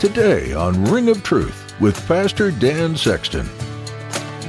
Today 0.00 0.54
on 0.54 0.82
Ring 0.86 1.10
of 1.10 1.22
Truth 1.22 1.78
with 1.78 2.08
Pastor 2.08 2.50
Dan 2.50 2.96
Sexton. 2.96 3.46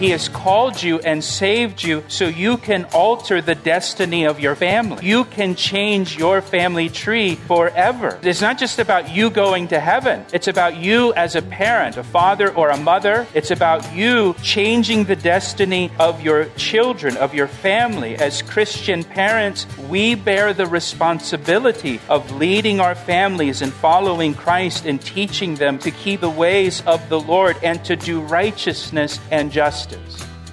He 0.02 0.10
has 0.10 0.30
called 0.30 0.82
you 0.82 0.98
and 0.98 1.24
saved 1.24 1.84
you 1.84 2.04
so 2.08 2.26
you 2.26 2.58
can 2.58 2.86
alter 2.86 3.40
the 3.40 3.54
destiny 3.54 4.26
of 4.26 4.40
your 4.40 4.56
family. 4.56 5.06
You 5.06 5.26
can 5.26 5.54
change 5.54 6.18
your 6.18 6.42
family 6.42 6.90
tree 6.90 7.36
forever. 7.36 8.18
It's 8.24 8.42
not 8.42 8.58
just 8.58 8.80
about 8.80 9.12
you 9.12 9.30
going 9.30 9.68
to 9.68 9.80
heaven, 9.80 10.26
it's 10.34 10.48
about 10.48 10.76
you 10.76 11.14
as 11.14 11.36
a 11.36 11.44
parent, 11.44 11.98
a 11.98 12.04
father 12.04 12.52
or 12.52 12.72
a 12.72 12.78
mother. 12.78 13.28
It's 13.36 13.52
about 13.52 13.94
you 13.94 14.34
changing 14.42 15.04
the 15.04 15.16
destiny 15.16 15.92
of 16.00 16.24
your 16.24 16.46
children, 16.58 17.16
of 17.18 17.36
your 17.36 17.48
family. 17.48 18.16
As 18.16 18.42
Christian 18.42 19.04
parents, 19.04 19.68
we 19.88 20.16
bear 20.16 20.52
the 20.52 20.66
responsibility 20.66 22.00
of 22.10 22.32
leading 22.32 22.80
our 22.80 22.96
families 22.96 23.62
and 23.62 23.72
following 23.72 24.34
Christ 24.34 24.88
and 24.88 25.00
teaching 25.00 25.54
them 25.54 25.78
to 25.78 25.92
keep 25.92 26.22
the 26.22 26.30
ways 26.32 26.82
of 26.88 27.08
the 27.08 27.20
Lord 27.20 27.56
and 27.62 27.86
to 27.86 27.96
do 27.96 28.22
righteousness 28.22 29.20
and 29.30 29.52
justice. 29.52 29.91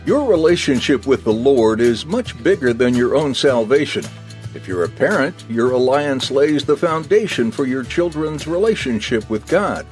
Your 0.07 0.29
relationship 0.29 1.07
with 1.07 1.25
the 1.25 1.33
Lord 1.33 1.81
is 1.81 2.07
much 2.07 2.43
bigger 2.43 2.73
than 2.73 2.95
your 2.95 3.15
own 3.15 3.35
salvation. 3.35 4.05
If 4.55 4.67
you're 4.67 4.85
a 4.85 4.89
parent, 4.89 5.45
your 5.51 5.73
alliance 5.73 6.31
lays 6.31 6.65
the 6.65 6.77
foundation 6.77 7.51
for 7.51 7.67
your 7.67 7.85
children's 7.85 8.47
relationship 8.47 9.29
with 9.29 9.47
God. 9.47 9.87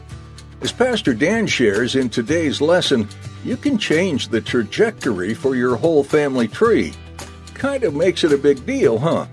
As 0.62 0.72
Pastor 0.72 1.12
Dan 1.12 1.46
shares 1.46 1.96
in 1.96 2.08
today's 2.08 2.62
lesson, 2.62 3.08
you 3.44 3.56
can 3.56 3.76
change 3.76 4.28
the 4.28 4.40
trajectory 4.40 5.34
for 5.34 5.54
your 5.54 5.76
whole 5.76 6.02
family 6.02 6.48
tree. 6.48 6.94
Kind 7.52 7.84
of 7.84 7.94
makes 7.94 8.24
it 8.24 8.32
a 8.32 8.38
big 8.38 8.64
deal, 8.64 8.98
huh? 8.98 9.26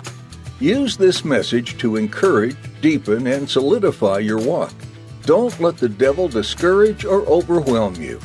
Use 0.59 0.97
this 0.97 1.23
message 1.23 1.77
to 1.77 1.95
encourage, 1.95 2.57
deepen, 2.81 3.25
and 3.27 3.49
solidify 3.49 4.19
your 4.19 4.39
walk. 4.39 4.73
Don't 5.25 5.57
let 5.59 5.77
the 5.77 5.89
devil 5.89 6.27
discourage 6.27 7.05
or 7.05 7.21
overwhelm 7.21 7.95
you. 7.95 8.19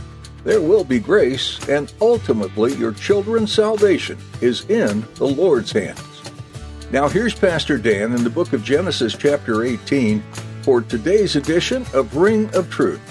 There 0.48 0.62
will 0.62 0.82
be 0.82 0.98
grace, 0.98 1.68
and 1.68 1.92
ultimately 2.00 2.74
your 2.76 2.92
children's 2.92 3.52
salvation 3.52 4.16
is 4.40 4.64
in 4.70 5.04
the 5.16 5.26
Lord's 5.26 5.70
hands. 5.72 6.00
Now, 6.90 7.06
here's 7.06 7.34
Pastor 7.34 7.76
Dan 7.76 8.14
in 8.14 8.24
the 8.24 8.30
book 8.30 8.54
of 8.54 8.64
Genesis, 8.64 9.14
chapter 9.14 9.62
18, 9.62 10.22
for 10.62 10.80
today's 10.80 11.36
edition 11.36 11.84
of 11.92 12.16
Ring 12.16 12.48
of 12.54 12.70
Truth. 12.70 13.02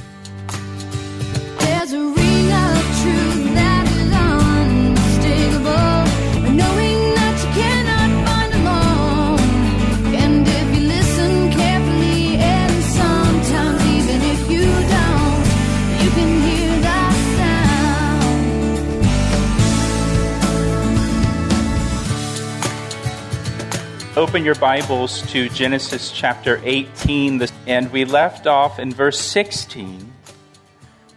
Open 24.37 24.45
your 24.45 24.53
Bibles 24.53 25.23
to 25.31 25.49
Genesis 25.49 26.11
chapter 26.11 26.61
18, 26.63 27.47
and 27.65 27.91
we 27.91 28.05
left 28.05 28.45
off 28.45 28.77
in 28.77 28.91
verse 28.91 29.19
16, 29.19 30.13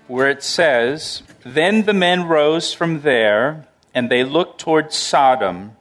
where 0.07 0.31
it 0.31 0.43
says, 0.43 1.23
Then 1.45 1.83
the 1.83 1.93
men 1.93 2.29
rose 2.29 2.73
from 2.73 3.03
there, 3.03 3.69
and 3.95 4.11
they 4.11 4.25
looked 4.25 4.59
toward 4.59 4.95
Sodom, 4.95 5.77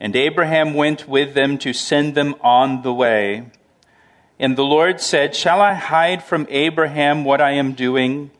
and 0.00 0.16
Abraham 0.16 0.72
went 0.72 1.06
with 1.06 1.34
them 1.34 1.58
to 1.58 1.74
send 1.74 2.14
them 2.14 2.34
on 2.40 2.80
the 2.80 2.94
way. 2.94 3.50
And 4.38 4.56
the 4.56 4.64
Lord 4.64 5.02
said, 5.02 5.36
Shall 5.36 5.60
I 5.60 5.74
hide 5.74 6.22
from 6.22 6.46
Abraham 6.48 7.24
what 7.24 7.42
I 7.42 7.50
am 7.50 7.74
doing? 7.74 8.30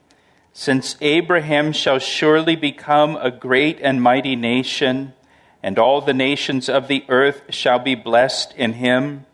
Since 0.55 0.97
Abraham 1.03 1.73
shall 1.73 1.99
surely 1.99 2.57
become 2.57 3.17
a 3.17 3.31
great 3.31 3.79
and 3.83 4.01
mighty 4.03 4.35
nation, 4.35 5.13
and 5.63 5.79
all 5.79 6.01
the 6.01 6.15
nations 6.15 6.69
of 6.69 6.89
the 6.89 7.05
earth 7.09 7.43
shall 7.51 7.79
be 7.79 7.95
blessed 7.95 8.55
in 8.57 8.75
him. 8.75 9.27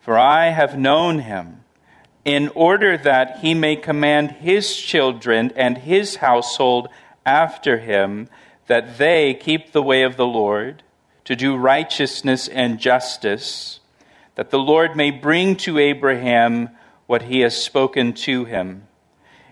For 0.00 0.18
I 0.18 0.50
have 0.50 0.78
known 0.78 1.20
him, 1.20 1.64
in 2.24 2.48
order 2.54 2.96
that 2.98 3.38
he 3.38 3.54
may 3.54 3.76
command 3.76 4.32
his 4.32 4.76
children 4.76 5.52
and 5.54 5.78
his 5.78 6.16
household 6.16 6.88
after 7.24 7.78
him, 7.78 8.28
that 8.66 8.98
they 8.98 9.34
keep 9.34 9.72
the 9.72 9.82
way 9.82 10.02
of 10.02 10.16
the 10.16 10.26
Lord, 10.26 10.82
to 11.24 11.36
do 11.36 11.56
righteousness 11.56 12.48
and 12.48 12.80
justice, 12.80 13.80
that 14.34 14.50
the 14.50 14.58
Lord 14.58 14.96
may 14.96 15.10
bring 15.10 15.56
to 15.56 15.78
Abraham 15.78 16.70
what 17.06 17.22
he 17.22 17.40
has 17.40 17.56
spoken 17.56 18.12
to 18.12 18.44
him. 18.44 18.86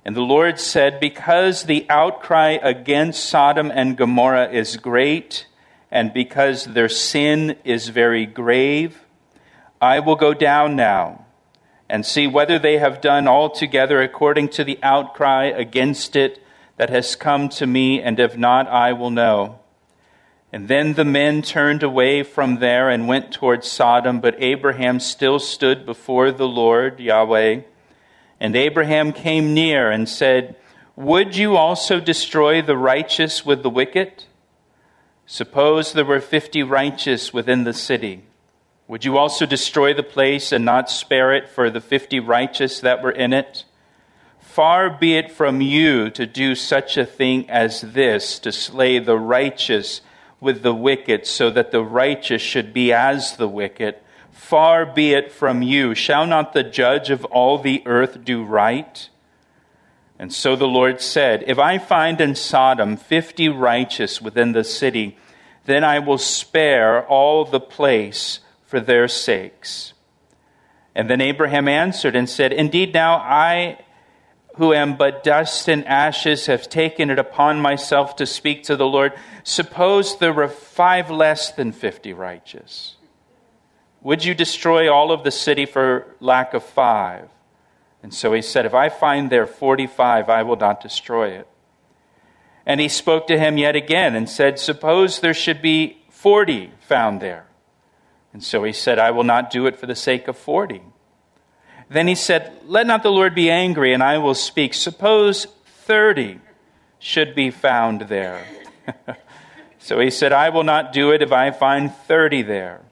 And 0.05 0.17
the 0.17 0.23
Lord 0.23 0.59
said, 0.59 0.99
Because 0.99 1.65
the 1.65 1.87
outcry 1.89 2.59
against 2.63 3.25
Sodom 3.25 3.71
and 3.73 3.97
Gomorrah 3.97 4.51
is 4.51 4.77
great, 4.77 5.47
and 5.91 6.13
because 6.13 6.67
their 6.67 6.89
sin 6.89 7.57
is 7.65 7.89
very 7.89 8.27
grave, 8.27 9.01
I 9.81 10.01
will 10.01 10.17
go 10.17 10.35
down 10.35 10.77
now 10.77 11.27
and 11.89 12.07
see 12.07 12.27
whether 12.27 12.59
they 12.59 12.79
have 12.79 13.01
done 13.01 13.27
altogether 13.27 14.01
according 14.01 14.49
to 14.51 14.65
the 14.65 14.79
outcry 14.83 15.47
against 15.47 16.15
it 16.15 16.43
that 16.77 16.91
has 16.91 17.17
come 17.17 17.49
to 17.49 17.67
me, 17.67 18.01
and 18.01 18.19
if 18.21 18.37
not, 18.37 18.69
I 18.69 18.93
will 18.93 19.11
know. 19.11 19.59
And 20.53 20.69
then 20.69 20.95
the 20.95 21.05
men 21.05 21.43
turned 21.43 21.83
away 21.83 22.23
from 22.23 22.59
there 22.59 22.89
and 22.89 23.07
went 23.07 23.33
toward 23.33 23.65
Sodom, 23.65 24.21
but 24.21 24.43
Abraham 24.43 24.99
still 24.99 25.39
stood 25.39 25.85
before 25.85 26.31
the 26.31 26.49
Lord 26.49 26.99
Yahweh. 26.99 27.63
And 28.41 28.57
Abraham 28.57 29.13
came 29.13 29.53
near 29.53 29.91
and 29.91 30.09
said, 30.09 30.57
Would 30.97 31.37
you 31.37 31.57
also 31.57 32.01
destroy 32.01 32.63
the 32.63 32.77
righteous 32.77 33.45
with 33.45 33.63
the 33.63 33.71
wicked? 33.71 34.25
Suppose 35.33 35.93
there 35.93 36.05
were 36.05 36.19
fifty 36.19 36.65
righteous 36.65 37.33
within 37.33 37.63
the 37.63 37.73
city. 37.73 38.25
Would 38.89 39.05
you 39.05 39.17
also 39.17 39.47
destroy 39.47 39.95
the 39.95 40.03
place 40.03 40.51
and 40.51 40.65
not 40.65 40.91
spare 40.91 41.33
it 41.33 41.49
for 41.49 41.71
the 41.71 41.81
fifty 41.81 42.19
righteous 42.19 42.81
that 42.81 43.01
were 43.01 43.13
in 43.13 43.33
it? 43.33 43.65
Far 44.41 44.91
be 44.91 45.15
it 45.15 45.31
from 45.31 45.61
you 45.61 46.11
to 46.11 46.27
do 46.27 46.57
such 46.57 46.97
a 46.97 47.07
thing 47.07 47.49
as 47.49 47.81
this, 47.81 48.41
to 48.41 48.51
slay 48.51 48.99
the 48.99 49.17
righteous 49.17 50.01
with 50.41 50.63
the 50.65 50.75
wicked, 50.75 51.29
so 51.29 51.49
that 51.49 51.71
the 51.71 51.85
righteous 51.85 52.43
should 52.43 52.73
be 52.73 52.93
as 52.93 53.37
the 53.37 53.49
wicked. 53.49 53.95
Far 54.33 54.85
be 54.85 55.13
it 55.13 55.31
from 55.31 55.63
you. 55.63 55.95
Shall 55.95 56.27
not 56.27 56.55
the 56.55 56.65
judge 56.65 57.09
of 57.09 57.25
all 57.27 57.57
the 57.57 57.85
earth 57.87 58.25
do 58.25 58.43
right? 58.43 59.09
And 60.19 60.35
so 60.35 60.55
the 60.55 60.69
Lord 60.69 61.01
said, 61.01 61.45
If 61.47 61.59
I 61.59 61.79
find 61.79 62.21
in 62.21 62.35
Sodom 62.35 62.97
fifty 62.97 63.49
righteous 63.49 64.21
within 64.21 64.53
the 64.53 64.65
city, 64.65 65.17
then 65.65 65.85
I 65.85 65.99
will 65.99 66.19
spare 66.19 67.07
all 67.07 67.45
the 67.45 67.61
place 67.61 68.41
for 68.65 68.81
their 68.81 69.09
sakes. 69.09 69.93
And 70.95 71.09
then 71.09 71.21
Abraham 71.21 71.69
answered 71.69 72.17
and 72.17 72.29
said, 72.29 72.53
Indeed, 72.53 72.93
now 72.93 73.17
I, 73.17 73.85
who 74.57 74.73
am 74.73 74.97
but 74.97 75.23
dust 75.23 75.69
and 75.69 75.87
ashes, 75.87 76.47
have 76.47 76.69
taken 76.69 77.11
it 77.11 77.19
upon 77.19 77.61
myself 77.61 78.17
to 78.17 78.27
speak 78.27 78.65
to 78.65 78.77
the 78.77 78.87
Lord. 78.87 79.13
Suppose 79.45 80.19
there 80.19 80.33
were 80.33 80.49
five 80.49 81.11
less 81.11 81.53
than 81.53 81.73
fifty 81.73 82.13
righteous. 82.13 82.97
Would 84.03 84.25
you 84.25 84.35
destroy 84.35 84.93
all 84.93 85.13
of 85.13 85.25
the 85.25 85.31
city 85.31 85.67
for 85.67 86.17
lack 86.21 86.55
of 86.55 86.65
five? 86.65 87.29
And 88.03 88.15
so 88.15 88.33
he 88.33 88.43
said, 88.43 88.65
If 88.65 88.75
I 88.75 88.89
find 88.89 89.31
there 89.31 89.47
45, 89.47 90.29
I 90.31 90.43
will 90.43 90.57
not 90.57 90.81
destroy 90.81 91.29
it. 91.29 91.47
And 92.67 92.81
he 92.81 92.89
spoke 92.89 93.27
to 93.29 93.39
him 93.39 93.59
yet 93.59 93.77
again 93.77 94.15
and 94.15 94.29
said, 94.29 94.59
Suppose 94.59 95.21
there 95.21 95.35
should 95.35 95.63
be 95.63 96.03
40 96.11 96.73
found 96.81 97.21
there. 97.21 97.47
And 98.33 98.45
so 98.45 98.63
he 98.65 98.73
said, 98.73 98.99
I 98.99 99.11
will 99.11 99.25
not 99.25 99.51
do 99.51 99.67
it 99.67 99.77
for 99.77 99.87
the 99.87 99.97
sake 99.97 100.29
of 100.29 100.37
40. 100.37 100.83
Then 101.89 102.07
he 102.07 102.15
said, 102.15 102.53
Let 102.67 102.87
not 102.87 103.03
the 103.03 103.11
Lord 103.11 103.35
be 103.35 103.51
angry, 103.51 103.93
and 103.93 104.03
I 104.03 104.19
will 104.19 104.35
speak. 104.35 104.75
Suppose 104.75 105.47
30 105.65 106.39
should 106.99 107.35
be 107.35 107.51
found 107.51 108.03
there. 108.03 108.45
so 109.79 109.99
he 109.99 110.11
said, 110.11 110.33
I 110.33 110.51
will 110.51 110.63
not 110.63 110.93
do 110.93 111.11
it 111.11 111.23
if 111.23 111.33
I 111.33 111.51
find 111.51 111.93
30 111.93 112.43
there. 112.43 112.83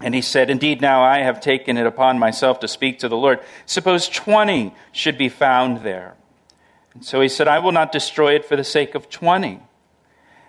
And 0.00 0.14
he 0.14 0.20
said, 0.20 0.50
Indeed, 0.50 0.82
now 0.82 1.02
I 1.02 1.20
have 1.20 1.40
taken 1.40 1.76
it 1.76 1.86
upon 1.86 2.18
myself 2.18 2.60
to 2.60 2.68
speak 2.68 2.98
to 2.98 3.08
the 3.08 3.16
Lord. 3.16 3.40
Suppose 3.64 4.08
20 4.08 4.74
should 4.92 5.16
be 5.16 5.28
found 5.28 5.78
there. 5.78 6.16
And 6.94 7.04
so 7.04 7.20
he 7.20 7.28
said, 7.28 7.48
I 7.48 7.58
will 7.58 7.72
not 7.72 7.92
destroy 7.92 8.34
it 8.34 8.44
for 8.44 8.56
the 8.56 8.64
sake 8.64 8.94
of 8.94 9.10
20. 9.10 9.60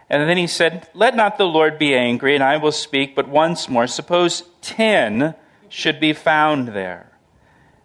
And 0.09 0.29
then 0.29 0.37
he 0.37 0.47
said, 0.47 0.87
Let 0.93 1.15
not 1.15 1.37
the 1.37 1.47
Lord 1.47 1.79
be 1.79 1.95
angry, 1.95 2.35
and 2.35 2.43
I 2.43 2.57
will 2.57 2.71
speak 2.71 3.15
but 3.15 3.27
once 3.27 3.67
more. 3.67 3.87
Suppose 3.87 4.43
10 4.61 5.33
should 5.67 5.99
be 5.99 6.13
found 6.13 6.69
there. 6.69 7.11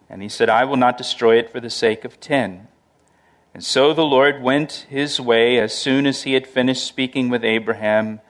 And 0.09 0.21
he 0.21 0.29
said, 0.29 0.49
I 0.49 0.65
will 0.65 0.77
not 0.77 0.97
destroy 0.97 1.37
it 1.37 1.51
for 1.51 1.59
the 1.59 1.69
sake 1.69 2.05
of 2.05 2.19
10. 2.19 2.67
And 3.53 3.63
so 3.63 3.93
the 3.93 4.05
Lord 4.05 4.41
went 4.41 4.85
his 4.89 5.19
way 5.19 5.57
as 5.57 5.73
soon 5.73 6.05
as 6.05 6.23
he 6.23 6.33
had 6.33 6.47
finished 6.47 6.85
speaking 6.85 7.29
with 7.29 7.43
Abraham, 7.43 8.21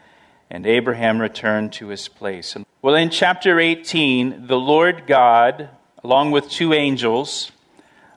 and 0.50 0.66
Abraham 0.66 1.20
returned 1.20 1.74
to 1.74 1.88
his 1.88 2.08
place. 2.08 2.56
Well, 2.82 2.96
in 2.96 3.10
chapter 3.10 3.60
18, 3.60 4.48
the 4.48 4.58
Lord 4.58 5.04
God, 5.06 5.70
along 6.04 6.32
with 6.32 6.50
two 6.50 6.74
angels, 6.74 7.52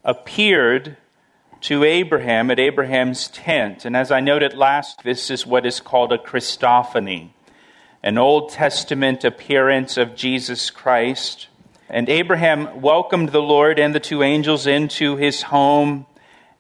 appeared 0.03 0.97
to 1.65 1.83
Abraham 1.83 2.51
at 2.51 2.61
Abraham's 2.61 3.29
tent. 3.29 3.87
And 3.87 3.97
as 3.97 4.11
I 4.11 4.21
noted 4.21 4.53
last, 4.53 5.03
this 5.03 5.31
is 5.31 5.47
what 5.47 5.65
is 5.65 5.81
called 5.81 6.13
a 6.13 6.19
Christophany, 6.19 7.31
an 8.03 8.19
Old 8.19 8.51
Testament 8.51 9.25
appearance 9.25 9.97
of 9.97 10.15
Jesus 10.15 10.69
Christ. 10.69 11.49
And 11.89 12.11
Abraham 12.11 12.83
welcomed 12.83 13.31
the 13.31 13.41
Lord 13.41 13.79
and 13.79 13.95
the 13.95 14.01
two 14.01 14.23
angels 14.23 14.67
into 14.67 15.17
his 15.17 15.41
home 15.41 16.05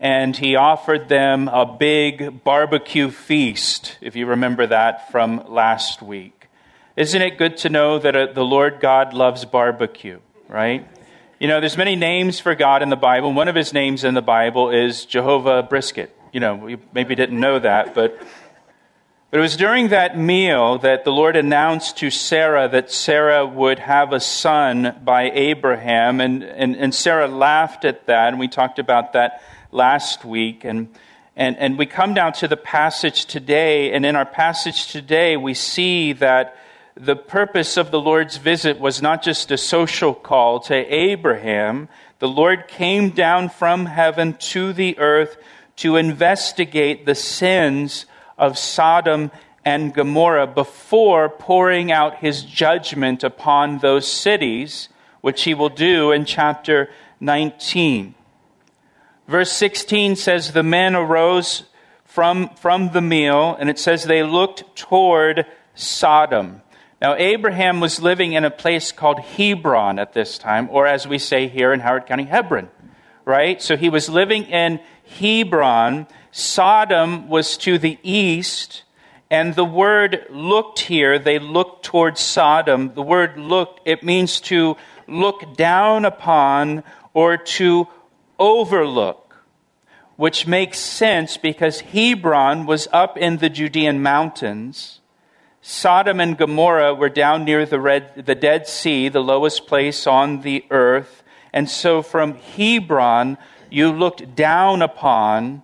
and 0.00 0.36
he 0.36 0.56
offered 0.56 1.08
them 1.08 1.48
a 1.48 1.64
big 1.66 2.42
barbecue 2.42 3.10
feast, 3.10 3.98
if 4.00 4.16
you 4.16 4.26
remember 4.26 4.66
that 4.66 5.10
from 5.10 5.44
last 5.48 6.02
week. 6.02 6.48
Isn't 6.96 7.22
it 7.22 7.38
good 7.38 7.58
to 7.58 7.68
know 7.68 7.98
that 7.98 8.16
uh, 8.16 8.32
the 8.32 8.44
Lord 8.44 8.80
God 8.80 9.12
loves 9.12 9.44
barbecue, 9.44 10.20
right? 10.48 10.86
You 11.40 11.48
know, 11.48 11.58
there's 11.58 11.76
many 11.76 11.96
names 11.96 12.38
for 12.38 12.54
God 12.54 12.80
in 12.80 12.90
the 12.90 12.96
Bible. 12.96 13.32
One 13.32 13.48
of 13.48 13.56
his 13.56 13.72
names 13.72 14.04
in 14.04 14.14
the 14.14 14.22
Bible 14.22 14.70
is 14.70 15.04
Jehovah 15.04 15.64
Brisket. 15.64 16.16
You 16.32 16.38
know, 16.38 16.68
you 16.68 16.78
maybe 16.92 17.16
didn't 17.16 17.40
know 17.40 17.58
that, 17.58 17.92
but 17.92 18.20
but 19.32 19.38
it 19.38 19.42
was 19.42 19.56
during 19.56 19.88
that 19.88 20.16
meal 20.16 20.78
that 20.78 21.02
the 21.02 21.10
Lord 21.10 21.34
announced 21.34 21.96
to 21.96 22.10
Sarah 22.10 22.68
that 22.68 22.92
Sarah 22.92 23.44
would 23.44 23.80
have 23.80 24.12
a 24.12 24.20
son 24.20 25.00
by 25.02 25.28
Abraham, 25.32 26.20
and, 26.20 26.44
and, 26.44 26.76
and 26.76 26.94
Sarah 26.94 27.26
laughed 27.26 27.84
at 27.84 28.06
that, 28.06 28.28
and 28.28 28.38
we 28.38 28.46
talked 28.46 28.78
about 28.78 29.14
that 29.14 29.42
last 29.72 30.24
week. 30.24 30.64
And, 30.64 30.88
and, 31.34 31.58
and 31.58 31.76
we 31.76 31.86
come 31.86 32.14
down 32.14 32.32
to 32.34 32.46
the 32.46 32.56
passage 32.56 33.26
today, 33.26 33.92
and 33.92 34.06
in 34.06 34.14
our 34.14 34.24
passage 34.24 34.92
today, 34.92 35.36
we 35.36 35.52
see 35.52 36.12
that 36.12 36.56
the 36.96 37.16
purpose 37.16 37.76
of 37.76 37.90
the 37.90 38.00
Lord's 38.00 38.36
visit 38.36 38.78
was 38.78 39.02
not 39.02 39.22
just 39.22 39.50
a 39.50 39.58
social 39.58 40.14
call 40.14 40.60
to 40.60 40.74
Abraham. 40.74 41.88
The 42.20 42.28
Lord 42.28 42.68
came 42.68 43.10
down 43.10 43.48
from 43.48 43.86
heaven 43.86 44.34
to 44.34 44.72
the 44.72 44.96
earth 44.98 45.36
to 45.76 45.96
investigate 45.96 47.04
the 47.04 47.16
sins 47.16 48.06
of 48.38 48.56
Sodom 48.56 49.32
and 49.64 49.92
Gomorrah 49.92 50.46
before 50.46 51.28
pouring 51.28 51.90
out 51.90 52.18
his 52.18 52.42
judgment 52.42 53.24
upon 53.24 53.78
those 53.78 54.06
cities, 54.06 54.88
which 55.20 55.42
he 55.42 55.54
will 55.54 55.70
do 55.70 56.12
in 56.12 56.24
chapter 56.24 56.90
19. 57.18 58.14
Verse 59.26 59.50
16 59.50 60.14
says, 60.14 60.52
The 60.52 60.62
men 60.62 60.94
arose 60.94 61.64
from, 62.04 62.50
from 62.56 62.92
the 62.92 63.00
meal, 63.00 63.56
and 63.58 63.68
it 63.68 63.78
says 63.80 64.04
they 64.04 64.22
looked 64.22 64.76
toward 64.76 65.46
Sodom. 65.74 66.60
Now, 67.04 67.16
Abraham 67.16 67.80
was 67.80 68.00
living 68.00 68.32
in 68.32 68.46
a 68.46 68.50
place 68.50 68.90
called 68.90 69.20
Hebron 69.20 69.98
at 69.98 70.14
this 70.14 70.38
time, 70.38 70.70
or 70.70 70.86
as 70.86 71.06
we 71.06 71.18
say 71.18 71.48
here 71.48 71.70
in 71.74 71.80
Howard 71.80 72.06
County, 72.06 72.24
Hebron, 72.24 72.70
right? 73.26 73.60
So 73.60 73.76
he 73.76 73.90
was 73.90 74.08
living 74.08 74.44
in 74.44 74.80
Hebron. 75.18 76.06
Sodom 76.30 77.28
was 77.28 77.58
to 77.58 77.76
the 77.76 77.98
east, 78.02 78.84
and 79.30 79.54
the 79.54 79.66
word 79.66 80.24
looked 80.30 80.78
here, 80.78 81.18
they 81.18 81.38
looked 81.38 81.84
toward 81.84 82.16
Sodom. 82.16 82.94
The 82.94 83.02
word 83.02 83.36
looked, 83.36 83.86
it 83.86 84.02
means 84.02 84.40
to 84.48 84.78
look 85.06 85.58
down 85.58 86.06
upon 86.06 86.84
or 87.12 87.36
to 87.36 87.86
overlook, 88.38 89.36
which 90.16 90.46
makes 90.46 90.78
sense 90.78 91.36
because 91.36 91.80
Hebron 91.80 92.64
was 92.64 92.88
up 92.94 93.18
in 93.18 93.36
the 93.36 93.50
Judean 93.50 94.02
mountains. 94.02 95.00
Sodom 95.66 96.20
and 96.20 96.36
Gomorrah 96.36 96.94
were 96.94 97.08
down 97.08 97.46
near 97.46 97.64
the, 97.64 97.80
Red, 97.80 98.26
the 98.26 98.34
Dead 98.34 98.68
Sea, 98.68 99.08
the 99.08 99.22
lowest 99.22 99.66
place 99.66 100.06
on 100.06 100.42
the 100.42 100.62
earth. 100.68 101.22
And 101.54 101.70
so 101.70 102.02
from 102.02 102.34
Hebron, 102.34 103.38
you 103.70 103.90
looked 103.90 104.36
down 104.36 104.82
upon 104.82 105.62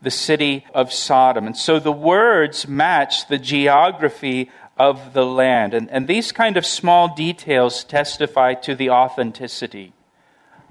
the 0.00 0.10
city 0.10 0.64
of 0.72 0.90
Sodom. 0.90 1.46
And 1.46 1.54
so 1.54 1.78
the 1.78 1.92
words 1.92 2.66
match 2.66 3.28
the 3.28 3.36
geography 3.36 4.50
of 4.78 5.12
the 5.12 5.26
land. 5.26 5.74
And, 5.74 5.90
and 5.90 6.08
these 6.08 6.32
kind 6.32 6.56
of 6.56 6.64
small 6.64 7.14
details 7.14 7.84
testify 7.84 8.54
to 8.54 8.74
the 8.74 8.88
authenticity 8.88 9.92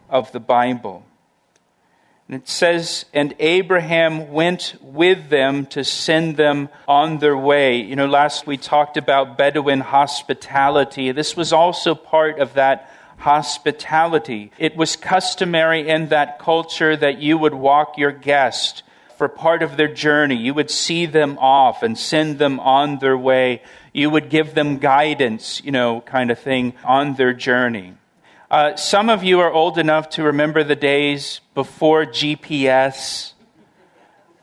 of 0.09 0.31
the 0.31 0.39
Bible. 0.39 1.05
And 2.29 2.43
it 2.43 2.47
says, 2.47 3.05
and 3.11 3.33
Abraham 3.39 4.31
went 4.31 4.75
with 4.81 5.29
them 5.29 5.65
to 5.67 5.83
send 5.83 6.37
them 6.37 6.69
on 6.87 7.17
their 7.17 7.35
way. 7.35 7.77
You 7.77 7.95
know, 7.95 8.05
last 8.05 8.45
we 8.45 8.55
talked 8.55 8.97
about 8.97 9.35
Bedouin 9.35 9.79
hospitality. 9.79 11.11
This 11.11 11.35
was 11.35 11.51
also 11.51 11.95
part 11.95 12.37
of 12.37 12.53
that 12.53 12.93
hospitality. 13.17 14.51
It 14.59 14.77
was 14.77 14.95
customary 14.95 15.89
in 15.89 16.09
that 16.09 16.37
culture 16.37 16.95
that 16.95 17.17
you 17.17 17.35
would 17.35 17.55
walk 17.55 17.97
your 17.97 18.11
guest 18.11 18.83
for 19.17 19.27
part 19.27 19.63
of 19.63 19.75
their 19.75 19.91
journey. 19.91 20.35
You 20.35 20.53
would 20.53 20.69
see 20.69 21.07
them 21.07 21.39
off 21.39 21.81
and 21.81 21.97
send 21.97 22.37
them 22.37 22.59
on 22.59 22.99
their 22.99 23.17
way. 23.17 23.63
You 23.91 24.11
would 24.11 24.29
give 24.29 24.53
them 24.53 24.77
guidance, 24.77 25.63
you 25.63 25.71
know, 25.71 26.01
kind 26.01 26.29
of 26.29 26.37
thing 26.37 26.73
on 26.83 27.15
their 27.15 27.33
journey. 27.33 27.95
Uh, 28.49 28.75
some 28.75 29.09
of 29.09 29.23
you 29.23 29.39
are 29.41 29.53
old 29.53 29.77
enough 29.77 30.09
to 30.09 30.23
remember 30.23 30.63
the 30.63 30.75
days 30.75 31.39
before 31.53 32.03
GPS 32.03 33.33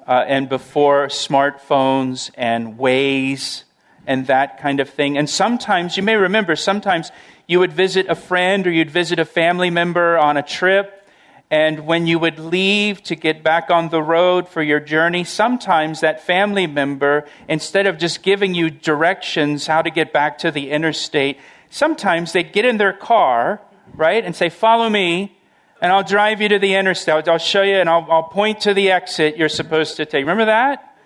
uh, 0.07 0.25
and 0.29 0.49
before 0.49 1.09
smartphones 1.09 2.31
and 2.35 2.79
Waze 2.79 3.65
and 4.07 4.29
that 4.29 4.61
kind 4.61 4.79
of 4.79 4.89
thing. 4.89 5.19
And 5.19 5.29
sometimes, 5.29 5.97
you 5.97 6.05
may 6.05 6.15
remember, 6.15 6.55
sometimes 6.55 7.11
you 7.49 7.59
would 7.59 7.73
visit 7.73 8.07
a 8.07 8.15
friend 8.15 8.65
or 8.69 8.71
you'd 8.71 8.93
visit 8.93 9.19
a 9.19 9.25
family 9.25 9.71
member 9.71 10.17
on 10.17 10.37
a 10.37 10.43
trip. 10.45 11.05
And 11.51 11.85
when 11.85 12.07
you 12.07 12.21
would 12.21 12.39
leave 12.39 13.03
to 13.05 13.17
get 13.17 13.43
back 13.43 13.71
on 13.71 13.89
the 13.89 14.03
road 14.05 14.49
for 14.49 14.63
your 14.63 14.79
journey, 14.79 15.25
sometimes 15.25 15.99
that 16.03 16.25
family 16.25 16.69
member, 16.69 17.27
instead 17.49 17.89
of 17.89 17.99
just 17.99 18.23
giving 18.23 18.55
you 18.55 18.71
directions 18.71 19.67
how 19.67 19.83
to 19.83 19.91
get 19.91 20.13
back 20.13 20.39
to 20.39 20.53
the 20.53 20.71
interstate, 20.71 21.39
sometimes 21.71 22.31
they'd 22.31 22.53
get 22.53 22.65
in 22.65 22.77
their 22.77 22.93
car 22.93 23.61
right? 23.95 24.25
And 24.25 24.35
say, 24.35 24.49
Follow 24.49 24.89
me, 24.89 25.37
and 25.81 25.93
I'll 25.93 26.05
drive 26.05 26.41
you 26.41 26.49
to 26.49 26.59
the 26.59 26.75
interstate. 26.75 27.29
I'll 27.29 27.39
show 27.39 27.63
you, 27.63 27.77
and 27.77 27.89
I'll, 27.89 28.07
I'll 28.11 28.23
point 28.25 28.61
to 28.63 28.75
the 28.75 28.91
exit 28.91 29.37
you're 29.37 29.49
supposed 29.49 29.97
to 29.97 30.07
take. 30.07 30.21
Remember 30.21 30.47
that? 30.47 30.97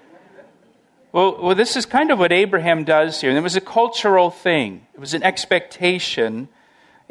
Well, 1.13 1.43
well, 1.43 1.55
this 1.57 1.77
is 1.77 1.87
kind 1.87 2.13
of 2.13 2.21
what 2.21 2.31
Abraham 2.31 2.85
does 2.85 3.21
here. 3.21 3.31
And 3.31 3.39
it 3.39 3.43
was 3.43 3.57
a 3.57 3.61
cultural 3.61 4.31
thing, 4.31 4.87
it 4.95 5.01
was 5.01 5.15
an 5.15 5.23
expectation. 5.23 6.49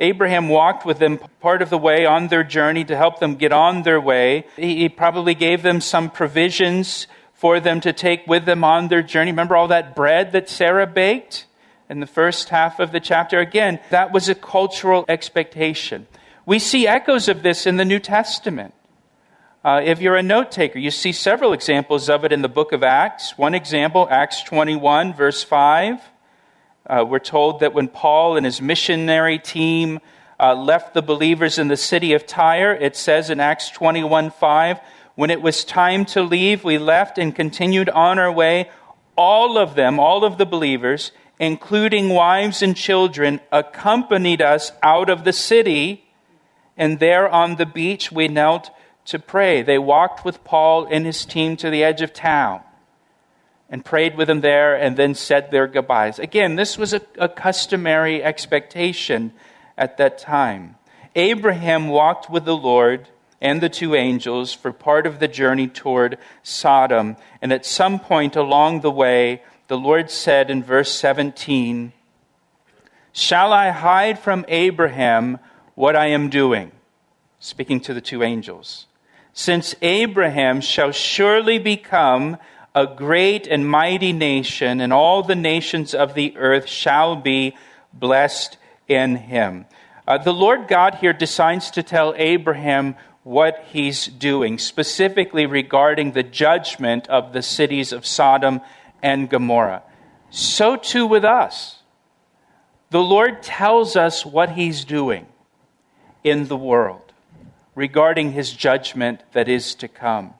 Abraham 0.01 0.47
walked 0.47 0.85
with 0.85 0.97
them 0.99 1.19
part 1.41 1.61
of 1.61 1.69
the 1.69 1.77
way 1.77 2.05
on 2.05 2.29
their 2.29 2.45
journey 2.45 2.85
to 2.85 2.95
help 2.95 3.19
them 3.19 3.35
get 3.35 3.51
on 3.51 3.83
their 3.83 3.99
way. 3.99 4.45
He 4.55 4.87
probably 4.87 5.35
gave 5.35 5.61
them 5.61 5.81
some 5.81 6.09
provisions 6.09 7.05
for 7.33 7.59
them 7.59 7.81
to 7.81 7.91
take 7.91 8.25
with 8.25 8.45
them 8.45 8.63
on 8.63 8.87
their 8.87 9.01
journey. 9.01 9.31
Remember 9.31 9.57
all 9.57 9.67
that 9.67 9.97
bread 9.97 10.31
that 10.31 10.47
Sarah 10.47 10.87
baked? 10.87 11.47
In 11.89 11.99
the 11.99 12.07
first 12.07 12.49
half 12.49 12.79
of 12.79 12.91
the 12.91 12.99
chapter. 12.99 13.39
Again, 13.39 13.79
that 13.89 14.11
was 14.11 14.29
a 14.29 14.35
cultural 14.35 15.05
expectation. 15.09 16.07
We 16.45 16.59
see 16.59 16.87
echoes 16.87 17.27
of 17.27 17.41
this 17.43 17.65
in 17.65 17.77
the 17.77 17.85
New 17.85 17.99
Testament. 17.99 18.73
Uh, 19.63 19.81
if 19.83 19.99
you're 19.99 20.15
a 20.15 20.23
note 20.23 20.51
taker, 20.51 20.79
you 20.79 20.91
see 20.91 21.11
several 21.11 21.51
examples 21.51 22.09
of 22.09 22.23
it 22.23 22.31
in 22.31 22.41
the 22.41 22.47
book 22.47 22.71
of 22.71 22.83
Acts. 22.83 23.37
One 23.37 23.53
example, 23.53 24.07
Acts 24.09 24.41
21, 24.43 25.13
verse 25.13 25.43
5. 25.43 25.99
Uh, 26.87 27.05
we're 27.07 27.19
told 27.19 27.59
that 27.59 27.73
when 27.73 27.87
Paul 27.87 28.37
and 28.37 28.45
his 28.45 28.61
missionary 28.61 29.37
team 29.37 29.99
uh, 30.39 30.55
left 30.55 30.93
the 30.93 31.01
believers 31.01 31.59
in 31.59 31.67
the 31.67 31.77
city 31.77 32.13
of 32.13 32.25
Tyre, 32.25 32.73
it 32.73 32.95
says 32.95 33.29
in 33.29 33.39
Acts 33.39 33.69
21 33.69 34.31
5, 34.31 34.79
when 35.15 35.29
it 35.29 35.41
was 35.41 35.65
time 35.65 36.05
to 36.05 36.23
leave, 36.23 36.63
we 36.63 36.77
left 36.77 37.17
and 37.17 37.35
continued 37.35 37.89
on 37.89 38.17
our 38.17 38.31
way. 38.31 38.69
All 39.17 39.57
of 39.57 39.75
them, 39.75 39.99
all 39.99 40.23
of 40.23 40.37
the 40.37 40.45
believers, 40.45 41.11
including 41.39 42.09
wives 42.09 42.61
and 42.61 42.75
children, 42.75 43.39
accompanied 43.51 44.41
us 44.41 44.71
out 44.83 45.09
of 45.09 45.23
the 45.23 45.33
city, 45.33 46.03
and 46.77 46.99
there 46.99 47.27
on 47.29 47.55
the 47.55 47.65
beach 47.65 48.11
we 48.11 48.27
knelt 48.27 48.69
to 49.05 49.17
pray. 49.17 49.61
They 49.61 49.79
walked 49.79 50.23
with 50.25 50.43
Paul 50.43 50.85
and 50.85 51.05
his 51.05 51.25
team 51.25 51.55
to 51.57 51.69
the 51.69 51.83
edge 51.83 52.01
of 52.01 52.13
town. 52.13 52.61
and 53.69 53.85
prayed 53.85 54.17
with 54.17 54.27
them 54.27 54.41
there 54.41 54.75
and 54.75 54.97
then 54.97 55.13
said 55.13 55.51
their 55.51 55.67
goodbyes. 55.67 56.17
Again, 56.19 56.55
this 56.55 56.77
was 56.77 56.93
a, 56.93 57.01
a 57.17 57.29
customary 57.29 58.23
expectation 58.23 59.31
at 59.77 59.97
that 59.97 60.17
time. 60.17 60.75
Abraham 61.15 61.87
walked 61.87 62.29
with 62.29 62.45
the 62.45 62.57
Lord 62.57 63.07
and 63.41 63.61
the 63.61 63.69
two 63.69 63.95
angels 63.95 64.53
for 64.53 64.73
part 64.73 65.05
of 65.05 65.19
the 65.19 65.27
journey 65.27 65.67
toward 65.67 66.17
Sodom. 66.43 67.15
And 67.41 67.53
at 67.53 67.65
some 67.65 67.99
point 67.99 68.35
along 68.35 68.81
the 68.81 68.91
way, 68.91 69.43
the 69.69 69.77
Lord 69.77 70.09
said 70.09 70.49
in 70.49 70.63
verse 70.63 70.91
17, 70.91 71.93
Shall 73.11 73.53
I 73.53 73.69
hide 73.69 74.17
from 74.17 74.43
Abraham 74.47 75.37
what 75.75 75.95
I 75.95 76.07
am 76.07 76.29
doing? 76.29 76.71
Speaking 77.39 77.79
to 77.81 77.93
the 77.93 78.01
two 78.01 78.23
angels. 78.23 78.87
Since 79.31 79.75
Abraham 79.83 80.59
shall 80.61 80.91
surely 80.91 81.59
become 81.59 82.37
a 82.73 82.87
great 82.87 83.45
and 83.45 83.69
mighty 83.69 84.11
nation, 84.11 84.81
and 84.81 84.91
all 84.91 85.21
the 85.21 85.35
nations 85.35 85.93
of 85.93 86.15
the 86.15 86.35
earth 86.35 86.67
shall 86.67 87.15
be 87.15 87.55
blessed 87.93 88.57
in 88.87 89.17
him. 89.17 89.67
Uh, 90.07 90.17
the 90.17 90.33
Lord 90.33 90.67
God 90.67 90.95
here 90.95 91.13
decides 91.13 91.69
to 91.71 91.83
tell 91.83 92.15
Abraham 92.17 92.95
what 93.21 93.63
he's 93.71 94.07
doing, 94.07 94.57
specifically 94.57 95.45
regarding 95.45 96.13
the 96.13 96.23
judgment 96.23 97.07
of 97.07 97.33
the 97.33 97.43
cities 97.43 97.91
of 97.91 98.03
Sodom 98.03 98.61
and 99.01 99.29
Gomorrah. 99.29 99.83
So 100.29 100.75
too 100.75 101.05
with 101.05 101.25
us. 101.25 101.79
The 102.91 103.01
Lord 103.01 103.43
tells 103.43 103.95
us 103.95 104.25
what 104.25 104.51
he's 104.51 104.83
doing 104.83 105.27
in 106.23 106.47
the 106.47 106.57
world 106.57 107.13
regarding 107.75 108.31
his 108.31 108.51
judgment 108.51 109.21
that 109.33 109.47
is 109.47 109.75
to 109.75 109.87
come. 109.87 110.33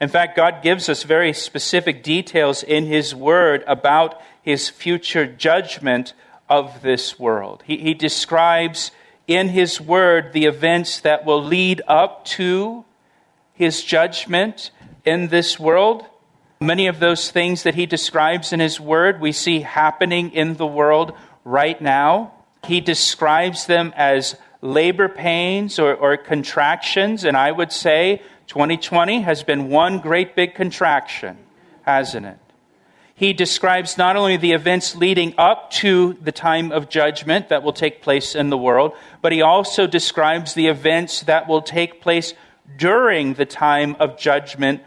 In 0.00 0.08
fact, 0.08 0.36
God 0.36 0.62
gives 0.62 0.88
us 0.88 1.02
very 1.02 1.32
specific 1.32 2.02
details 2.02 2.62
in 2.62 2.86
his 2.86 3.14
word 3.14 3.62
about 3.66 4.20
his 4.42 4.68
future 4.68 5.26
judgment 5.26 6.14
of 6.48 6.82
this 6.82 7.18
world. 7.18 7.62
He, 7.64 7.76
he 7.78 7.94
describes 7.94 8.90
in 9.30 9.50
His 9.50 9.80
Word 9.80 10.32
the 10.32 10.46
events 10.46 10.98
that 11.00 11.24
will 11.24 11.42
lead 11.42 11.80
up 11.86 12.24
to 12.24 12.84
His 13.54 13.84
judgment 13.84 14.72
in 15.04 15.28
this 15.28 15.58
world. 15.58 16.04
Many 16.60 16.88
of 16.88 17.00
those 17.00 17.30
things 17.30 17.62
that 17.62 17.74
He 17.74 17.86
describes 17.86 18.52
in 18.52 18.60
His 18.60 18.78
Word 18.78 19.20
we 19.20 19.32
see 19.32 19.60
happening 19.60 20.32
in 20.32 20.54
the 20.54 20.66
world 20.66 21.12
right 21.44 21.80
now. 21.80 22.34
He 22.66 22.80
describes 22.80 23.66
them 23.66 23.94
as 23.96 24.36
labor 24.60 25.08
pains 25.08 25.78
or, 25.78 25.94
or 25.94 26.16
contractions, 26.18 27.24
and 27.24 27.36
I 27.36 27.50
would 27.50 27.72
say 27.72 28.22
2020 28.48 29.22
has 29.22 29.42
been 29.42 29.70
one 29.70 30.00
great 30.00 30.36
big 30.36 30.54
contraction, 30.54 31.38
hasn't 31.82 32.26
it? 32.26 32.38
he 33.20 33.34
describes 33.34 33.98
not 33.98 34.16
only 34.16 34.38
the 34.38 34.52
events 34.52 34.96
leading 34.96 35.34
up 35.36 35.70
to 35.70 36.14
the 36.22 36.32
time 36.32 36.72
of 36.72 36.88
judgment 36.88 37.50
that 37.50 37.62
will 37.62 37.74
take 37.74 38.00
place 38.00 38.34
in 38.34 38.48
the 38.48 38.56
world, 38.56 38.92
but 39.20 39.30
he 39.30 39.42
also 39.42 39.86
describes 39.86 40.54
the 40.54 40.68
events 40.68 41.20
that 41.24 41.46
will 41.46 41.60
take 41.60 42.00
place 42.00 42.32
during 42.78 43.34
the 43.34 43.44
time 43.44 43.94
of 44.00 44.16
judgment 44.16 44.80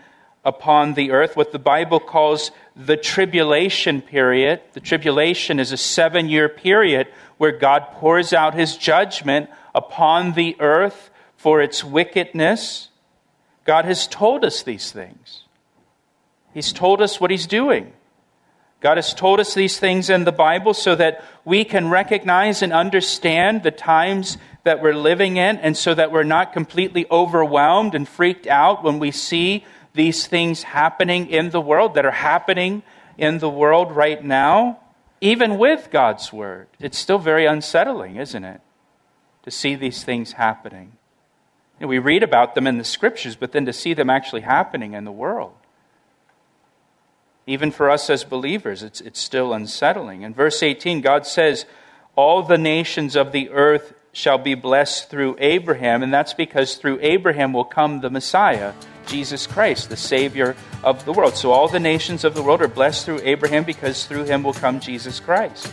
upon 0.45 0.93
the 0.93 1.11
earth, 1.11 1.35
what 1.35 1.51
the 1.51 1.59
Bible 1.59 1.99
calls 1.99 2.51
the 2.75 2.97
tribulation 2.97 4.01
period. 4.01 4.61
The 4.73 4.79
tribulation 4.79 5.59
is 5.59 5.71
a 5.71 5.77
seven 5.77 6.27
year 6.29 6.49
period 6.49 7.07
where 7.37 7.51
God 7.51 7.87
pours 7.93 8.33
out 8.33 8.53
his 8.53 8.75
judgment 8.75 9.49
upon 9.73 10.33
the 10.33 10.55
earth 10.59 11.09
for 11.37 11.61
its 11.61 11.83
wickedness. 11.83 12.89
God 13.65 13.85
has 13.85 14.07
told 14.07 14.43
us 14.43 14.63
these 14.63 14.91
things. 14.91 15.43
He's 16.53 16.73
told 16.73 17.01
us 17.01 17.19
what 17.19 17.31
he's 17.31 17.47
doing. 17.47 17.93
God 18.81 18.97
has 18.97 19.13
told 19.13 19.39
us 19.39 19.53
these 19.53 19.79
things 19.79 20.09
in 20.09 20.25
the 20.25 20.31
Bible 20.33 20.73
so 20.73 20.93
that 20.95 21.23
we 21.45 21.63
can 21.63 21.89
recognize 21.89 22.61
and 22.61 22.73
understand 22.73 23.63
the 23.63 23.71
times 23.71 24.37
that 24.65 24.81
we're 24.81 24.93
living 24.93 25.37
in, 25.37 25.57
and 25.57 25.75
so 25.75 25.93
that 25.93 26.11
we're 26.11 26.23
not 26.23 26.53
completely 26.53 27.05
overwhelmed 27.11 27.95
and 27.95 28.07
freaked 28.07 28.47
out 28.47 28.83
when 28.83 28.99
we 28.99 29.11
see 29.11 29.65
these 29.93 30.27
things 30.27 30.63
happening 30.63 31.29
in 31.29 31.49
the 31.51 31.61
world 31.61 31.95
that 31.95 32.05
are 32.05 32.11
happening 32.11 32.83
in 33.17 33.39
the 33.39 33.49
world 33.49 33.95
right 33.95 34.23
now. 34.23 34.79
Even 35.21 35.57
with 35.57 35.89
God's 35.91 36.33
Word, 36.33 36.67
it's 36.79 36.97
still 36.97 37.19
very 37.19 37.45
unsettling, 37.45 38.17
isn't 38.17 38.43
it? 38.43 38.61
To 39.43 39.51
see 39.51 39.75
these 39.75 40.03
things 40.03 40.33
happening. 40.33 40.93
Know, 41.79 41.87
we 41.87 41.99
read 41.99 42.23
about 42.23 42.55
them 42.55 42.65
in 42.65 42.77
the 42.77 42.83
Scriptures, 42.83 43.35
but 43.35 43.51
then 43.51 43.65
to 43.65 43.73
see 43.73 43.93
them 43.93 44.09
actually 44.09 44.41
happening 44.41 44.93
in 44.93 45.03
the 45.03 45.11
world. 45.11 45.53
Even 47.45 47.71
for 47.71 47.89
us 47.89 48.09
as 48.09 48.23
believers, 48.23 48.83
it's, 48.83 49.01
it's 49.01 49.19
still 49.19 49.53
unsettling. 49.53 50.21
In 50.21 50.33
verse 50.33 50.63
18, 50.63 51.01
God 51.01 51.27
says, 51.27 51.65
All 52.15 52.41
the 52.41 52.57
nations 52.57 53.17
of 53.17 53.33
the 53.33 53.49
earth 53.49 53.93
shall 54.13 54.37
be 54.37 54.55
blessed 54.55 55.09
through 55.09 55.35
Abraham, 55.39 56.03
and 56.03 56.13
that's 56.13 56.33
because 56.33 56.75
through 56.75 56.99
Abraham 57.01 57.51
will 57.51 57.65
come 57.65 57.99
the 57.99 58.09
Messiah, 58.09 58.73
Jesus 59.07 59.47
Christ, 59.47 59.89
the 59.89 59.97
Savior 59.97 60.55
of 60.83 61.03
the 61.05 61.13
world. 61.13 61.35
So 61.35 61.51
all 61.51 61.67
the 61.67 61.79
nations 61.79 62.23
of 62.23 62.33
the 62.35 62.43
world 62.43 62.61
are 62.61 62.67
blessed 62.67 63.05
through 63.05 63.21
Abraham 63.23 63.63
because 63.63 64.05
through 64.05 64.25
him 64.25 64.43
will 64.43 64.53
come 64.53 64.79
Jesus 64.79 65.19
Christ. 65.19 65.71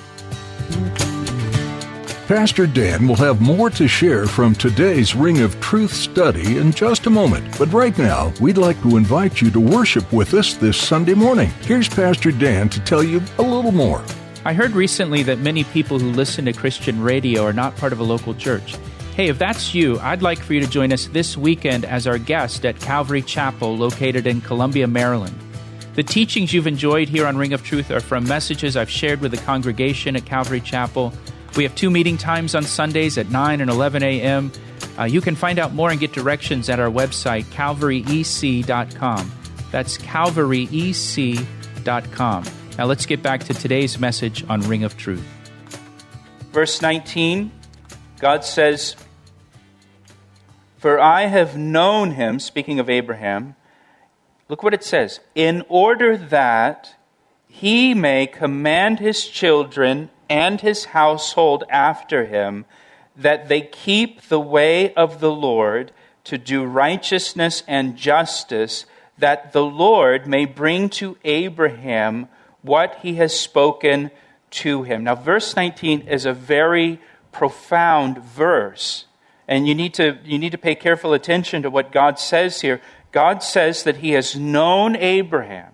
Pastor 2.31 2.65
Dan 2.69 3.09
will 3.09 3.17
have 3.17 3.41
more 3.41 3.71
to 3.71 3.89
share 3.89 4.25
from 4.25 4.55
today's 4.55 5.17
Ring 5.17 5.41
of 5.41 5.61
Truth 5.61 5.93
study 5.93 6.59
in 6.59 6.71
just 6.71 7.07
a 7.07 7.11
moment. 7.11 7.59
But 7.59 7.73
right 7.73 7.99
now, 7.99 8.33
we'd 8.41 8.57
like 8.57 8.81
to 8.83 8.97
invite 8.97 9.41
you 9.41 9.51
to 9.51 9.59
worship 9.59 10.13
with 10.13 10.33
us 10.35 10.55
this 10.55 10.77
Sunday 10.77 11.15
morning. 11.15 11.51
Here's 11.63 11.89
Pastor 11.89 12.31
Dan 12.31 12.69
to 12.69 12.79
tell 12.79 13.03
you 13.03 13.21
a 13.39 13.43
little 13.43 13.73
more. 13.73 14.05
I 14.45 14.53
heard 14.53 14.71
recently 14.71 15.25
that 15.25 15.41
many 15.41 15.65
people 15.65 15.99
who 15.99 16.13
listen 16.13 16.45
to 16.45 16.53
Christian 16.53 17.03
radio 17.03 17.43
are 17.43 17.53
not 17.53 17.77
part 17.77 17.93
of 17.93 17.99
a 17.99 18.05
local 18.05 18.33
church. 18.33 18.77
Hey, 19.21 19.29
if 19.29 19.39
that's 19.39 19.75
you, 19.75 20.01
I'd 20.01 20.23
like 20.23 20.39
for 20.39 20.55
you 20.55 20.61
to 20.61 20.67
join 20.67 20.95
us 20.95 21.09
this 21.09 21.37
weekend 21.37 21.85
as 21.85 22.07
our 22.07 22.17
guest 22.17 22.65
at 22.65 22.81
Calvary 22.81 23.21
Chapel, 23.21 23.77
located 23.77 24.27
in 24.27 24.41
Columbia, 24.41 24.87
Maryland. 24.87 25.39
The 25.95 26.03
teachings 26.03 26.55
you've 26.55 26.67
enjoyed 26.67 27.11
here 27.11 27.27
on 27.27 27.37
Ring 27.37 27.53
of 27.53 27.63
Truth 27.63 27.91
are 27.91 28.01
from 28.01 28.27
messages 28.27 28.79
I've 28.79 28.89
shared 28.89 29.21
with 29.21 29.33
the 29.33 29.37
congregation 29.37 30.17
at 30.17 30.25
Calvary 30.25 30.63
Chapel 30.63 31.13
we 31.55 31.65
have 31.65 31.75
two 31.75 31.91
meeting 31.91 32.17
times 32.17 32.55
on 32.55 32.63
Sundays 32.63 33.19
at 33.19 33.29
9 33.29 33.61
and 33.61 33.71
11 33.71 34.03
a.m. 34.03 34.51
Uh, 34.99 35.05
you 35.05 35.21
can 35.21 35.35
find 35.35 35.59
out 35.59 35.75
more 35.75 35.91
and 35.91 36.01
get 36.01 36.13
directions 36.13 36.71
at 36.71 36.81
our 36.81 36.89
website, 36.89 37.45
calvaryec.com. 37.45 39.33
That's 39.71 39.99
calvaryec.com. 39.99 42.45
Now 42.79 42.87
let's 42.87 43.05
get 43.05 43.23
back 43.23 43.45
to 43.45 43.53
today's 43.53 43.99
message 43.99 44.49
on 44.49 44.63
Ring 44.63 44.85
of 44.85 44.97
Truth. 44.97 45.27
Verse 46.53 46.81
19, 46.81 47.53
God 48.19 48.45
says, 48.45 48.97
For 50.81 50.99
I 50.99 51.27
have 51.27 51.59
known 51.59 52.13
him, 52.13 52.41
speaking 52.41 52.81
of 52.81 52.89
Abraham, 52.89 53.55
look 54.49 54.63
what 54.63 54.73
it 54.73 54.83
says, 54.83 55.21
in 55.35 55.63
order 55.69 56.17
that 56.17 56.95
he 57.47 57.93
may 57.93 58.27
command 58.27 58.99
his 58.99 59.27
children 59.27 60.09
and 60.31 60.59
his 60.59 60.87
household 60.87 61.65
after 61.69 62.25
him, 62.25 62.65
that 63.15 63.51
they 63.51 63.61
keep 63.61 64.23
the 64.23 64.41
way 64.41 64.95
of 64.95 65.21
the 65.21 65.31
Lord 65.31 65.93
to 66.25 66.39
do 66.39 66.65
righteousness 66.65 67.63
and 67.69 67.95
justice, 67.95 68.87
that 69.19 69.53
the 69.53 69.63
Lord 69.63 70.27
may 70.27 70.47
bring 70.47 70.89
to 70.91 71.19
Abraham 71.25 72.27
what 72.63 73.01
he 73.03 73.17
has 73.17 73.39
spoken 73.39 74.11
to 74.53 74.85
him. 74.85 75.05
Now, 75.05 75.15
verse 75.15 75.55
19 75.55 76.09
is 76.09 76.25
a 76.25 76.33
very 76.33 77.03
profound 77.33 78.17
verse, 78.25 79.05
and 79.51 79.67
you 79.67 79.75
need 79.75 79.95
to, 79.95 80.17
you 80.25 80.39
need 80.39 80.53
to 80.53 80.59
pay 80.59 80.77
careful 80.77 81.13
attention 81.13 81.63
to 81.63 81.71
what 81.71 81.91
God 81.91 82.21
says 82.21 82.61
here. 82.61 82.81
God 83.11 83.43
says 83.43 83.83
that 83.83 83.97
he 83.97 84.13
has 84.13 84.37
known 84.37 84.95
Abraham. 84.95 85.73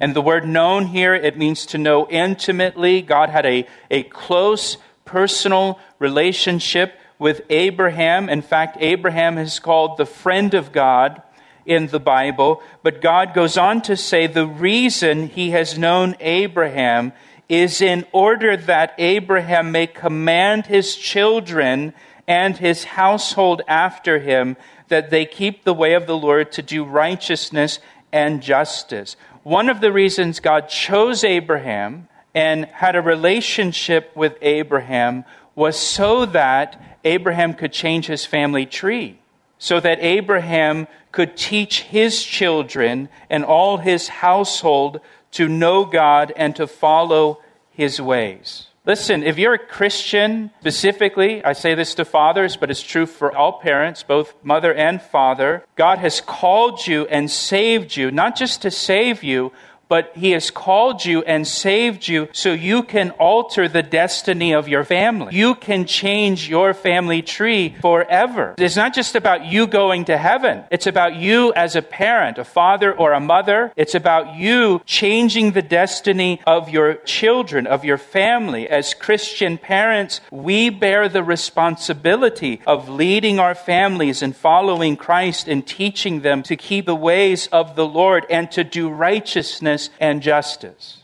And 0.00 0.16
the 0.16 0.20
word 0.20 0.44
known 0.44 0.86
here, 0.86 1.14
it 1.14 1.38
means 1.38 1.64
to 1.66 1.78
know 1.78 2.08
intimately. 2.10 3.00
God 3.00 3.30
had 3.30 3.46
a, 3.46 3.68
a 3.88 4.02
close 4.02 4.78
personal 5.04 5.78
relationship 6.00 6.98
with 7.20 7.42
Abraham. 7.50 8.28
In 8.28 8.42
fact, 8.42 8.78
Abraham 8.80 9.38
is 9.38 9.60
called 9.60 9.96
the 9.96 10.04
friend 10.04 10.52
of 10.52 10.72
God 10.72 11.22
in 11.64 11.86
the 11.86 12.00
Bible. 12.00 12.64
But 12.82 13.00
God 13.00 13.32
goes 13.32 13.56
on 13.56 13.82
to 13.82 13.96
say 13.96 14.26
the 14.26 14.48
reason 14.48 15.28
he 15.28 15.50
has 15.50 15.78
known 15.78 16.16
Abraham 16.18 17.12
is 17.48 17.80
in 17.80 18.04
order 18.10 18.56
that 18.56 18.94
Abraham 18.98 19.70
may 19.70 19.86
command 19.86 20.66
his 20.66 20.96
children 20.96 21.94
and 22.26 22.56
his 22.56 22.84
household 22.84 23.62
after 23.66 24.18
him 24.18 24.56
that 24.88 25.10
they 25.10 25.24
keep 25.24 25.64
the 25.64 25.74
way 25.74 25.94
of 25.94 26.06
the 26.06 26.16
Lord 26.16 26.52
to 26.52 26.62
do 26.62 26.84
righteousness 26.84 27.78
and 28.12 28.42
justice. 28.42 29.16
One 29.42 29.68
of 29.68 29.80
the 29.80 29.92
reasons 29.92 30.40
God 30.40 30.68
chose 30.68 31.24
Abraham 31.24 32.08
and 32.34 32.66
had 32.66 32.96
a 32.96 33.02
relationship 33.02 34.14
with 34.14 34.36
Abraham 34.40 35.24
was 35.54 35.78
so 35.78 36.26
that 36.26 36.98
Abraham 37.04 37.54
could 37.54 37.72
change 37.72 38.06
his 38.06 38.24
family 38.24 38.64
tree, 38.64 39.18
so 39.58 39.80
that 39.80 39.98
Abraham 40.00 40.86
could 41.10 41.36
teach 41.36 41.82
his 41.82 42.22
children 42.22 43.08
and 43.28 43.44
all 43.44 43.78
his 43.78 44.08
household 44.08 45.00
to 45.32 45.48
know 45.48 45.84
God 45.84 46.32
and 46.36 46.54
to 46.56 46.66
follow 46.66 47.40
his 47.70 48.00
ways. 48.00 48.68
Listen, 48.84 49.22
if 49.22 49.38
you're 49.38 49.54
a 49.54 49.58
Christian, 49.60 50.50
specifically, 50.58 51.44
I 51.44 51.52
say 51.52 51.76
this 51.76 51.94
to 51.94 52.04
fathers, 52.04 52.56
but 52.56 52.68
it's 52.68 52.82
true 52.82 53.06
for 53.06 53.32
all 53.32 53.60
parents, 53.60 54.02
both 54.02 54.34
mother 54.42 54.74
and 54.74 55.00
father. 55.00 55.64
God 55.76 55.98
has 55.98 56.20
called 56.20 56.84
you 56.84 57.06
and 57.06 57.30
saved 57.30 57.96
you, 57.96 58.10
not 58.10 58.34
just 58.34 58.62
to 58.62 58.72
save 58.72 59.22
you, 59.22 59.52
but 59.92 60.12
He 60.14 60.30
has 60.30 60.50
called 60.50 61.04
you 61.04 61.20
and 61.24 61.46
saved 61.46 62.08
you 62.08 62.28
so 62.32 62.54
you 62.54 62.82
can 62.82 63.10
alter 63.10 63.68
the 63.68 63.82
destiny 63.82 64.54
of 64.54 64.66
your 64.66 64.84
family. 64.84 65.36
You 65.36 65.54
can 65.54 65.84
change 65.84 66.48
your 66.48 66.72
family 66.72 67.20
tree 67.20 67.76
forever. 67.82 68.54
It's 68.56 68.74
not 68.74 68.94
just 68.94 69.16
about 69.16 69.44
you 69.44 69.66
going 69.66 70.06
to 70.06 70.16
heaven. 70.16 70.64
It's 70.70 70.86
about 70.86 71.16
you 71.16 71.52
as 71.52 71.76
a 71.76 71.82
parent, 71.82 72.38
a 72.38 72.44
father 72.44 72.90
or 72.90 73.12
a 73.12 73.20
mother. 73.20 73.70
It's 73.76 73.94
about 73.94 74.34
you 74.34 74.80
changing 74.86 75.50
the 75.50 75.60
destiny 75.60 76.40
of 76.46 76.70
your 76.70 76.94
children, 76.94 77.66
of 77.66 77.84
your 77.84 77.98
family. 77.98 78.70
As 78.70 78.94
Christian 78.94 79.58
parents, 79.58 80.22
we 80.30 80.70
bear 80.70 81.06
the 81.10 81.22
responsibility 81.22 82.62
of 82.66 82.88
leading 82.88 83.38
our 83.38 83.54
families 83.54 84.22
and 84.22 84.34
following 84.34 84.96
Christ 84.96 85.48
and 85.48 85.66
teaching 85.66 86.22
them 86.22 86.42
to 86.44 86.56
keep 86.56 86.86
the 86.86 86.96
ways 87.10 87.46
of 87.52 87.76
the 87.76 87.86
Lord 87.86 88.24
and 88.30 88.50
to 88.52 88.64
do 88.64 88.88
righteousness 88.88 89.81
and 90.00 90.22
justice. 90.22 91.02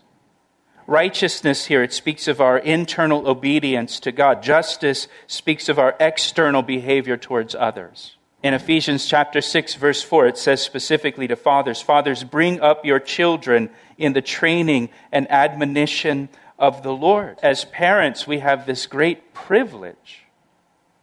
Righteousness 0.87 1.67
here, 1.67 1.83
it 1.83 1.93
speaks 1.93 2.29
of 2.29 2.41
our 2.41 2.57
internal 2.59 3.29
obedience 3.29 4.01
to 4.01 4.13
God. 4.13 4.43
Justice 4.43 5.07
speaks 5.27 5.69
of 5.69 5.79
our 5.79 5.95
external 6.01 6.63
behavior 6.63 7.19
towards 7.19 7.55
others. 7.55 8.17
In 8.43 8.55
Ephesians 8.55 9.07
chapter 9.07 9.41
6 9.41 9.75
verse 9.75 10.01
4 10.01 10.29
it 10.29 10.39
says 10.39 10.63
specifically 10.63 11.27
to 11.27 11.37
fathers, 11.37 11.83
fathers 11.83 12.23
bring 12.23 12.61
up 12.61 12.87
your 12.87 13.01
children 13.01 13.69
in 13.99 14.13
the 14.13 14.23
training 14.23 14.91
and 15.11 15.31
admonition 15.31 16.29
of 16.59 16.83
the 16.83 16.93
Lord. 16.93 17.39
As 17.43 17.65
parents, 17.65 18.27
we 18.27 18.39
have 18.39 18.65
this 18.65 18.87
great 18.87 19.35
privilege. 19.35 20.25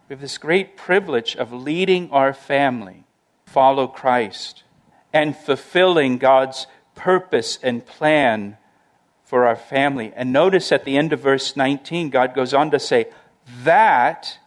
We 0.08 0.13
have 0.13 0.22
this 0.22 0.38
great 0.38 0.77
privilege 0.77 1.36
of 1.36 1.51
leading 1.51 2.10
our 2.12 2.34
family 2.34 3.03
follow 3.46 3.88
Christ 3.88 4.63
and 5.13 5.36
fulfilling 5.36 6.17
God's 6.17 6.67
purpose 6.96 7.60
and 7.62 7.86
plan 7.86 8.58
for 9.24 9.46
our 9.46 9.56
family. 9.56 10.14
And 10.16 10.32
notice 10.32 10.72
at 10.72 10.86
the 10.86 10.98
end 10.98 11.14
of 11.14 11.20
verse 11.20 11.56
19, 11.56 12.10
God 12.10 12.34
goes 12.34 12.54
on 12.54 12.72
to 12.72 12.80
say, 12.80 13.08
That 13.64 14.38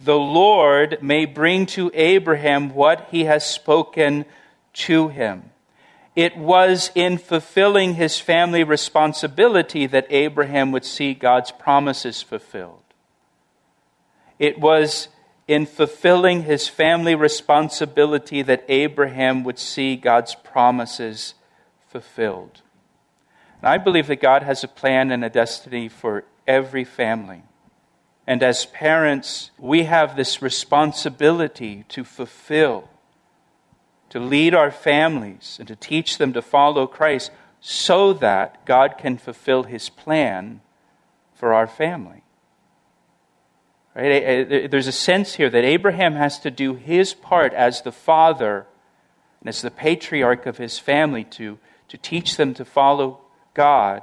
the 0.00 0.18
Lord 0.18 0.98
may 1.02 1.24
bring 1.24 1.66
to 1.66 1.90
Abraham 1.94 2.74
what 2.74 3.08
he 3.10 3.24
has 3.24 3.46
spoken 3.46 4.24
to 4.74 5.08
him. 5.08 5.50
It 6.16 6.36
was 6.36 6.90
in 6.94 7.18
fulfilling 7.18 7.94
his 7.94 8.20
family 8.20 8.62
responsibility 8.62 9.86
that 9.86 10.06
Abraham 10.10 10.70
would 10.72 10.84
see 10.84 11.12
God's 11.12 11.50
promises 11.50 12.22
fulfilled. 12.22 12.80
It 14.38 14.58
was 14.58 15.08
in 15.48 15.66
fulfilling 15.66 16.44
his 16.44 16.68
family 16.68 17.14
responsibility 17.14 18.42
that 18.42 18.64
Abraham 18.68 19.44
would 19.44 19.58
see 19.58 19.96
God's 19.96 20.34
promises 20.34 21.34
fulfilled. 21.94 22.62
And 23.62 23.68
I 23.68 23.78
believe 23.78 24.08
that 24.08 24.20
God 24.20 24.42
has 24.42 24.64
a 24.64 24.68
plan 24.68 25.12
and 25.12 25.24
a 25.24 25.30
destiny 25.30 25.88
for 25.88 26.24
every 26.44 26.82
family. 26.82 27.44
And 28.26 28.42
as 28.42 28.66
parents, 28.66 29.52
we 29.60 29.84
have 29.84 30.16
this 30.16 30.42
responsibility 30.42 31.84
to 31.90 32.02
fulfill, 32.02 32.88
to 34.08 34.18
lead 34.18 34.56
our 34.56 34.72
families, 34.72 35.56
and 35.60 35.68
to 35.68 35.76
teach 35.76 36.18
them 36.18 36.32
to 36.32 36.42
follow 36.42 36.88
Christ 36.88 37.30
so 37.60 38.12
that 38.14 38.66
God 38.66 38.98
can 38.98 39.16
fulfill 39.16 39.62
his 39.62 39.88
plan 39.88 40.62
for 41.32 41.54
our 41.54 41.68
family. 41.68 42.24
Right? 43.94 44.68
There's 44.68 44.88
a 44.88 44.92
sense 44.92 45.34
here 45.36 45.48
that 45.48 45.62
Abraham 45.62 46.14
has 46.14 46.40
to 46.40 46.50
do 46.50 46.74
his 46.74 47.14
part 47.14 47.52
as 47.52 47.82
the 47.82 47.92
father 47.92 48.66
and 49.38 49.48
as 49.48 49.62
the 49.62 49.70
patriarch 49.70 50.44
of 50.46 50.58
his 50.58 50.80
family 50.80 51.22
to 51.22 51.60
to 51.94 51.98
teach 51.98 52.36
them 52.36 52.52
to 52.54 52.64
follow 52.64 53.20
God 53.54 54.02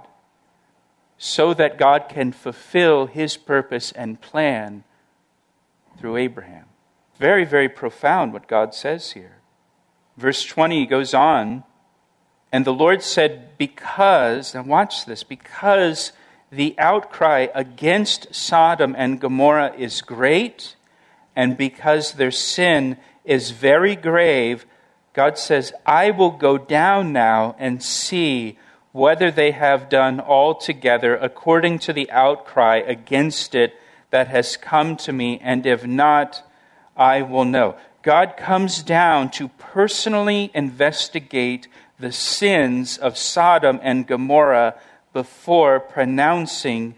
so 1.17 1.53
that 1.53 1.77
God 1.77 2.05
can 2.07 2.31
fulfill 2.31 3.05
his 3.05 3.35
purpose 3.35 3.91
and 3.91 4.21
plan 4.21 4.85
through 5.97 6.15
Abraham. 6.15 6.67
Very, 7.19 7.43
very 7.43 7.67
profound 7.67 8.31
what 8.31 8.47
God 8.47 8.73
says 8.73 9.11
here. 9.11 9.39
Verse 10.15 10.45
20 10.45 10.85
goes 10.85 11.13
on, 11.13 11.65
and 12.49 12.63
the 12.63 12.71
Lord 12.71 13.03
said, 13.03 13.57
Because, 13.57 14.53
now 14.53 14.63
watch 14.63 15.05
this, 15.05 15.23
because 15.23 16.13
the 16.49 16.73
outcry 16.77 17.47
against 17.53 18.33
Sodom 18.33 18.95
and 18.97 19.19
Gomorrah 19.19 19.73
is 19.77 20.01
great, 20.01 20.77
and 21.35 21.57
because 21.57 22.13
their 22.13 22.31
sin 22.31 22.95
is 23.25 23.51
very 23.51 23.97
grave, 23.97 24.65
God 25.13 25.37
says, 25.37 25.73
I 25.85 26.11
will 26.11 26.31
go 26.31 26.57
down 26.57 27.11
now 27.11 27.55
and 27.59 27.83
see 27.83 28.57
whether 28.91 29.31
they 29.31 29.51
have 29.51 29.89
done 29.89 30.19
altogether 30.19 31.15
according 31.15 31.79
to 31.79 31.93
the 31.93 32.09
outcry 32.11 32.77
against 32.77 33.55
it 33.55 33.73
that 34.09 34.27
has 34.27 34.57
come 34.57 34.97
to 34.97 35.13
me, 35.13 35.39
and 35.41 35.65
if 35.65 35.85
not, 35.85 36.43
I 36.95 37.21
will 37.21 37.45
know. 37.45 37.75
God 38.03 38.35
comes 38.37 38.83
down 38.83 39.31
to 39.31 39.47
personally 39.47 40.51
investigate 40.53 41.67
the 41.99 42.11
sins 42.11 42.97
of 42.97 43.17
Sodom 43.17 43.79
and 43.81 44.07
Gomorrah 44.07 44.75
before 45.13 45.79
pronouncing 45.79 46.95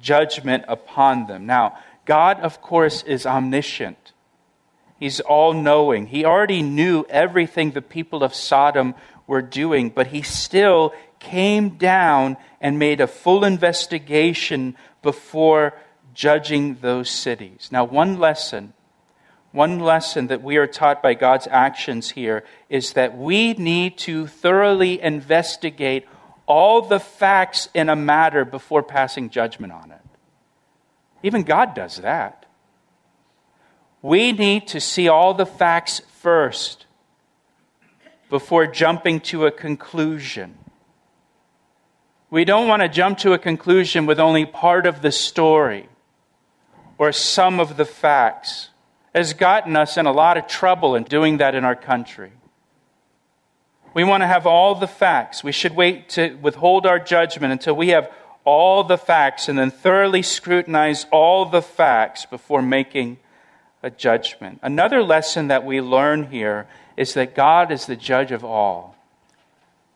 judgment 0.00 0.64
upon 0.68 1.26
them. 1.26 1.46
Now, 1.46 1.78
God, 2.04 2.40
of 2.40 2.60
course, 2.60 3.02
is 3.04 3.24
omniscient. 3.24 4.01
He's 5.02 5.18
all 5.18 5.52
knowing. 5.52 6.06
He 6.06 6.24
already 6.24 6.62
knew 6.62 7.04
everything 7.10 7.72
the 7.72 7.82
people 7.82 8.22
of 8.22 8.36
Sodom 8.36 8.94
were 9.26 9.42
doing, 9.42 9.90
but 9.90 10.06
he 10.06 10.22
still 10.22 10.94
came 11.18 11.70
down 11.70 12.36
and 12.60 12.78
made 12.78 13.00
a 13.00 13.08
full 13.08 13.44
investigation 13.44 14.76
before 15.02 15.74
judging 16.14 16.76
those 16.76 17.10
cities. 17.10 17.68
Now, 17.72 17.82
one 17.82 18.20
lesson, 18.20 18.74
one 19.50 19.80
lesson 19.80 20.28
that 20.28 20.40
we 20.40 20.56
are 20.56 20.68
taught 20.68 21.02
by 21.02 21.14
God's 21.14 21.48
actions 21.50 22.10
here 22.10 22.44
is 22.68 22.92
that 22.92 23.18
we 23.18 23.54
need 23.54 23.98
to 24.06 24.28
thoroughly 24.28 25.02
investigate 25.02 26.06
all 26.46 26.80
the 26.80 27.00
facts 27.00 27.68
in 27.74 27.88
a 27.88 27.96
matter 27.96 28.44
before 28.44 28.84
passing 28.84 29.30
judgment 29.30 29.72
on 29.72 29.90
it. 29.90 29.98
Even 31.24 31.42
God 31.42 31.74
does 31.74 31.96
that. 31.96 32.41
We 34.02 34.32
need 34.32 34.66
to 34.68 34.80
see 34.80 35.08
all 35.08 35.32
the 35.32 35.46
facts 35.46 36.02
first 36.20 36.86
before 38.28 38.66
jumping 38.66 39.20
to 39.20 39.46
a 39.46 39.52
conclusion. 39.52 40.58
We 42.30 42.44
don't 42.44 42.66
want 42.66 42.82
to 42.82 42.88
jump 42.88 43.18
to 43.18 43.32
a 43.32 43.38
conclusion 43.38 44.06
with 44.06 44.18
only 44.18 44.44
part 44.44 44.86
of 44.86 45.02
the 45.02 45.12
story 45.12 45.88
or 46.98 47.12
some 47.12 47.60
of 47.60 47.76
the 47.76 47.84
facts. 47.84 48.70
Has 49.14 49.34
gotten 49.34 49.76
us 49.76 49.98
in 49.98 50.06
a 50.06 50.12
lot 50.12 50.38
of 50.38 50.46
trouble 50.46 50.96
in 50.96 51.04
doing 51.04 51.36
that 51.36 51.54
in 51.54 51.64
our 51.64 51.76
country. 51.76 52.32
We 53.92 54.04
want 54.04 54.22
to 54.22 54.26
have 54.26 54.46
all 54.46 54.74
the 54.74 54.86
facts. 54.86 55.44
We 55.44 55.52
should 55.52 55.76
wait 55.76 56.08
to 56.10 56.34
withhold 56.36 56.86
our 56.86 56.98
judgment 56.98 57.52
until 57.52 57.74
we 57.74 57.88
have 57.88 58.10
all 58.44 58.82
the 58.84 58.96
facts 58.96 59.48
and 59.48 59.58
then 59.58 59.70
thoroughly 59.70 60.22
scrutinize 60.22 61.06
all 61.12 61.44
the 61.44 61.60
facts 61.60 62.24
before 62.24 62.62
making 62.62 63.18
a 63.82 63.90
judgment. 63.90 64.60
Another 64.62 65.02
lesson 65.02 65.48
that 65.48 65.64
we 65.64 65.80
learn 65.80 66.30
here 66.30 66.66
is 66.96 67.14
that 67.14 67.34
God 67.34 67.72
is 67.72 67.86
the 67.86 67.96
judge 67.96 68.32
of 68.32 68.44
all. 68.44 68.96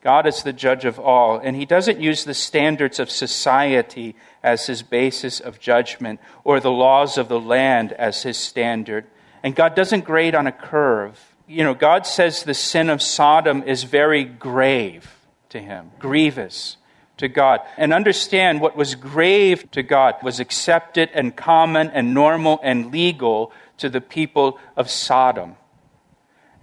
God 0.02 0.26
is 0.26 0.42
the 0.42 0.52
judge 0.52 0.84
of 0.84 1.00
all, 1.00 1.38
and 1.38 1.56
He 1.56 1.64
doesn't 1.64 2.00
use 2.00 2.24
the 2.24 2.34
standards 2.34 3.00
of 3.00 3.10
society 3.10 4.14
as 4.42 4.66
His 4.66 4.82
basis 4.82 5.40
of 5.40 5.58
judgment 5.58 6.20
or 6.44 6.60
the 6.60 6.70
laws 6.70 7.18
of 7.18 7.28
the 7.28 7.40
land 7.40 7.92
as 7.92 8.22
His 8.22 8.36
standard. 8.36 9.04
And 9.42 9.56
God 9.56 9.74
doesn't 9.74 10.04
grade 10.04 10.34
on 10.34 10.46
a 10.46 10.52
curve. 10.52 11.34
You 11.48 11.64
know, 11.64 11.74
God 11.74 12.06
says 12.06 12.42
the 12.42 12.54
sin 12.54 12.88
of 12.88 13.02
Sodom 13.02 13.62
is 13.64 13.82
very 13.82 14.24
grave 14.24 15.10
to 15.48 15.58
Him, 15.58 15.90
grievous 15.98 16.76
to 17.18 17.28
God. 17.28 17.60
And 17.76 17.92
understand 17.92 18.60
what 18.60 18.76
was 18.76 18.94
grave 18.94 19.70
to 19.72 19.82
God 19.82 20.14
was 20.22 20.40
accepted 20.40 21.10
and 21.14 21.34
common 21.34 21.90
and 21.90 22.14
normal 22.14 22.60
and 22.62 22.92
legal 22.92 23.52
to 23.78 23.88
the 23.88 24.00
people 24.00 24.58
of 24.76 24.90
Sodom. 24.90 25.56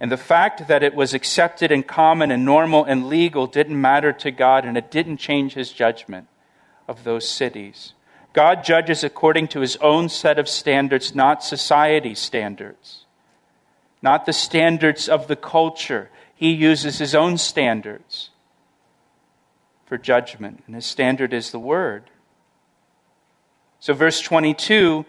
And 0.00 0.10
the 0.10 0.16
fact 0.16 0.68
that 0.68 0.82
it 0.82 0.94
was 0.94 1.14
accepted 1.14 1.70
and 1.72 1.86
common 1.86 2.30
and 2.30 2.44
normal 2.44 2.84
and 2.84 3.06
legal 3.08 3.46
didn't 3.46 3.80
matter 3.80 4.12
to 4.12 4.30
God, 4.30 4.64
and 4.64 4.76
it 4.76 4.90
didn't 4.90 5.18
change 5.18 5.54
his 5.54 5.72
judgment 5.72 6.26
of 6.88 7.04
those 7.04 7.28
cities. 7.28 7.94
God 8.32 8.64
judges 8.64 9.04
according 9.04 9.48
to 9.48 9.60
his 9.60 9.76
own 9.76 10.08
set 10.08 10.38
of 10.38 10.48
standards, 10.48 11.14
not 11.14 11.44
society's 11.44 12.18
standards. 12.18 13.04
not 14.02 14.26
the 14.26 14.32
standards 14.34 15.08
of 15.08 15.28
the 15.28 15.36
culture. 15.36 16.10
He 16.34 16.52
uses 16.52 16.98
his 16.98 17.14
own 17.14 17.38
standards 17.38 18.28
for 19.86 19.96
judgment, 19.96 20.62
and 20.66 20.74
his 20.74 20.84
standard 20.84 21.32
is 21.32 21.52
the 21.52 21.58
word. 21.58 22.10
So, 23.80 23.94
verse 23.94 24.20
22 24.20 25.06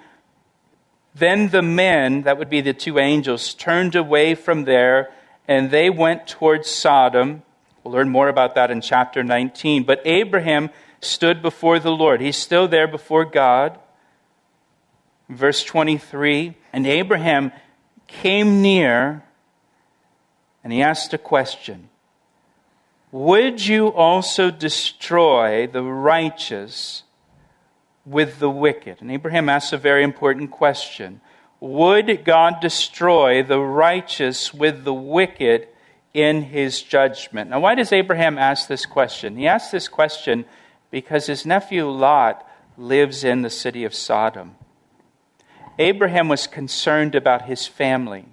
then 1.16 1.50
the 1.50 1.62
men, 1.62 2.24
that 2.24 2.38
would 2.38 2.50
be 2.50 2.62
the 2.62 2.74
two 2.74 3.00
angels, 3.00 3.54
turned 3.54 3.96
away 3.96 4.36
from 4.36 4.66
there 4.66 5.12
and 5.48 5.72
they 5.72 5.90
went 5.90 6.28
towards 6.28 6.70
Sodom. 6.70 7.44
We'll 7.84 7.94
learn 7.94 8.10
more 8.10 8.28
about 8.28 8.56
that 8.56 8.70
in 8.70 8.82
chapter 8.82 9.24
19. 9.24 9.84
But 9.84 10.02
Abraham 10.04 10.72
stood 11.00 11.42
before 11.42 11.80
the 11.80 11.92
Lord. 11.92 12.20
He's 12.20 12.36
still 12.36 12.68
there 12.68 12.88
before 12.88 13.24
God. 13.24 13.80
Verse 15.30 15.64
23 15.64 16.56
And 16.74 16.86
Abraham 16.86 17.52
came 18.08 18.62
near 18.62 19.24
and 20.64 20.74
he 20.74 20.82
asked 20.82 21.14
a 21.14 21.18
question 21.18 21.90
Would 23.12 23.66
you 23.66 23.88
also 23.88 24.52
destroy 24.52 25.68
the 25.68 25.84
righteous 25.84 27.04
with 28.06 28.40
the 28.40 28.50
wicked? 28.50 29.02
And 29.02 29.12
Abraham 29.12 29.50
asks 29.50 29.74
a 29.74 29.78
very 29.78 30.04
important 30.04 30.52
question. 30.52 31.22
Would 31.60 32.26
God 32.26 32.60
destroy 32.60 33.42
the 33.42 33.60
righteous 33.60 34.54
with 34.54 34.84
the 34.84 34.94
wicked 34.94 35.68
in 36.14 36.44
his 36.44 36.82
judgment? 36.82 37.50
Now, 37.50 37.60
why 37.60 37.76
does 37.76 37.92
Abraham 37.92 38.38
ask 38.38 38.68
this 38.68 38.86
question? 38.86 39.36
He 39.36 39.48
asks 39.48 39.72
this 39.72 39.88
question 39.88 40.46
because 40.92 41.26
his 41.26 41.46
nephew 41.46 41.90
Lot 41.90 42.48
lives 42.78 43.24
in 43.24 43.42
the 43.42 43.50
city 43.50 43.84
of 43.84 43.94
Sodom. 43.94 44.56
Abraham 45.78 46.28
was 46.28 46.48
concerned 46.48 47.16
about 47.16 47.44
his 47.44 47.68
family 47.68 48.26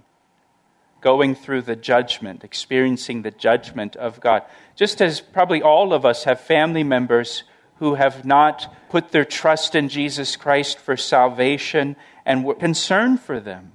going 1.00 1.35
through 1.35 1.62
the 1.62 1.76
judgment, 1.76 2.44
experiencing 2.44 3.22
the 3.22 3.30
judgment 3.30 3.96
of 3.96 4.20
God. 4.20 4.42
Just 4.76 5.02
as 5.02 5.20
probably 5.20 5.61
all 5.61 5.92
of 5.92 6.06
us 6.06 6.24
have 6.24 6.40
family 6.40 6.85
members 6.85 7.42
who 7.83 7.97
have 7.97 8.25
not 8.25 8.73
put 8.90 9.11
their 9.11 9.25
trust 9.25 9.75
in 9.75 9.88
Jesus 9.88 10.37
Christ 10.37 10.79
for 10.79 10.97
salvation, 10.97 11.97
and 12.25 12.45
we're 12.45 12.55
concerned 12.55 13.18
for 13.18 13.40
them. 13.40 13.73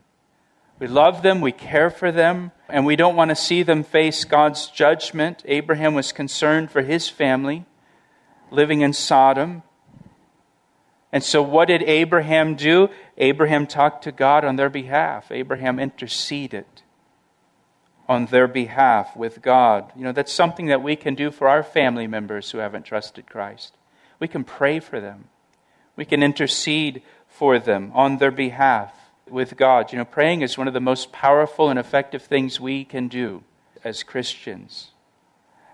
We 0.79 0.87
love 0.87 1.23
them, 1.23 1.41
we 1.41 1.51
care 1.51 1.89
for 1.89 2.09
them, 2.09 2.51
and 2.69 2.85
we 2.85 2.95
don't 2.95 3.17
want 3.17 3.31
to 3.31 3.35
see 3.35 3.63
them 3.63 3.83
face 3.83 4.23
God's 4.23 4.67
judgment. 4.67 5.43
Abraham 5.43 5.93
was 5.93 6.13
concerned 6.13 6.71
for 6.71 6.83
his 6.83 7.09
family 7.09 7.65
living 8.49 8.79
in 8.79 8.93
Sodom. 8.93 9.61
And 11.11 11.21
so, 11.21 11.41
what 11.41 11.67
did 11.67 11.83
Abraham 11.83 12.55
do? 12.55 12.87
Abraham 13.17 13.67
talked 13.67 14.05
to 14.05 14.13
God 14.13 14.45
on 14.45 14.55
their 14.55 14.69
behalf. 14.69 15.33
Abraham 15.33 15.79
interceded 15.79 16.63
on 18.07 18.27
their 18.27 18.47
behalf 18.47 19.17
with 19.17 19.41
God. 19.41 19.91
You 19.97 20.05
know, 20.05 20.13
that's 20.13 20.31
something 20.31 20.67
that 20.67 20.81
we 20.81 20.95
can 20.95 21.13
do 21.13 21.29
for 21.29 21.49
our 21.49 21.61
family 21.61 22.07
members 22.07 22.51
who 22.51 22.59
haven't 22.59 22.85
trusted 22.85 23.29
Christ. 23.29 23.73
We 24.19 24.27
can 24.27 24.43
pray 24.43 24.79
for 24.79 24.99
them. 24.99 25.25
We 25.95 26.05
can 26.05 26.23
intercede 26.23 27.01
for 27.27 27.59
them 27.59 27.91
on 27.93 28.17
their 28.17 28.31
behalf 28.31 28.93
with 29.29 29.57
God. 29.57 29.91
You 29.91 29.99
know, 29.99 30.05
praying 30.05 30.41
is 30.41 30.57
one 30.57 30.67
of 30.67 30.73
the 30.73 30.79
most 30.79 31.11
powerful 31.11 31.69
and 31.69 31.79
effective 31.79 32.23
things 32.23 32.59
we 32.59 32.85
can 32.85 33.07
do 33.07 33.43
as 33.83 34.03
Christians. 34.03 34.91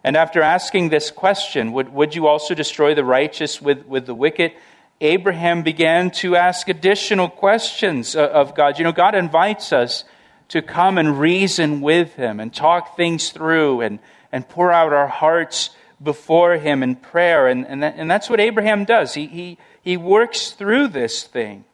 And 0.04 0.18
after 0.18 0.42
asking 0.42 0.90
this 0.90 1.12
question, 1.12 1.72
would, 1.72 1.94
would 1.94 2.16
you 2.16 2.28
also 2.28 2.54
destroy 2.54 2.94
the 2.94 3.06
righteous 3.06 3.62
with, 3.62 3.86
with 3.86 4.06
the 4.06 4.16
wicked? 4.16 4.52
Abraham 5.00 5.64
began 5.64 6.12
to 6.12 6.36
ask 6.36 6.68
additional 6.68 7.30
questions 7.30 8.16
uh, 8.16 8.28
of 8.28 8.56
God. 8.56 8.78
You 8.78 8.84
know, 8.84 8.92
God 8.92 9.16
invites 9.16 9.72
us 9.72 10.04
to 10.50 10.62
come 10.62 10.98
and 10.98 11.20
reason 11.20 11.82
with 11.82 12.16
Him 12.16 12.40
and 12.40 12.54
talk 12.54 12.98
things 12.98 13.30
through 13.30 13.82
and, 13.82 14.00
and 14.32 14.48
pour 14.48 14.72
out 14.72 14.94
our 14.94 15.08
hearts 15.08 15.70
before 16.04 16.58
Him 16.58 16.84
in 16.84 16.96
prayer. 16.96 17.48
And, 17.48 17.66
and, 17.66 17.82
that, 17.82 17.96
and 17.98 18.10
that's 18.12 18.30
what 18.30 18.40
Abraham 18.40 18.86
does. 18.86 19.14
He, 19.14 19.28
he, 19.28 19.58
he 19.82 19.98
works 19.98 20.52
through 20.52 20.90
this 20.90 21.24
thing 21.24 21.66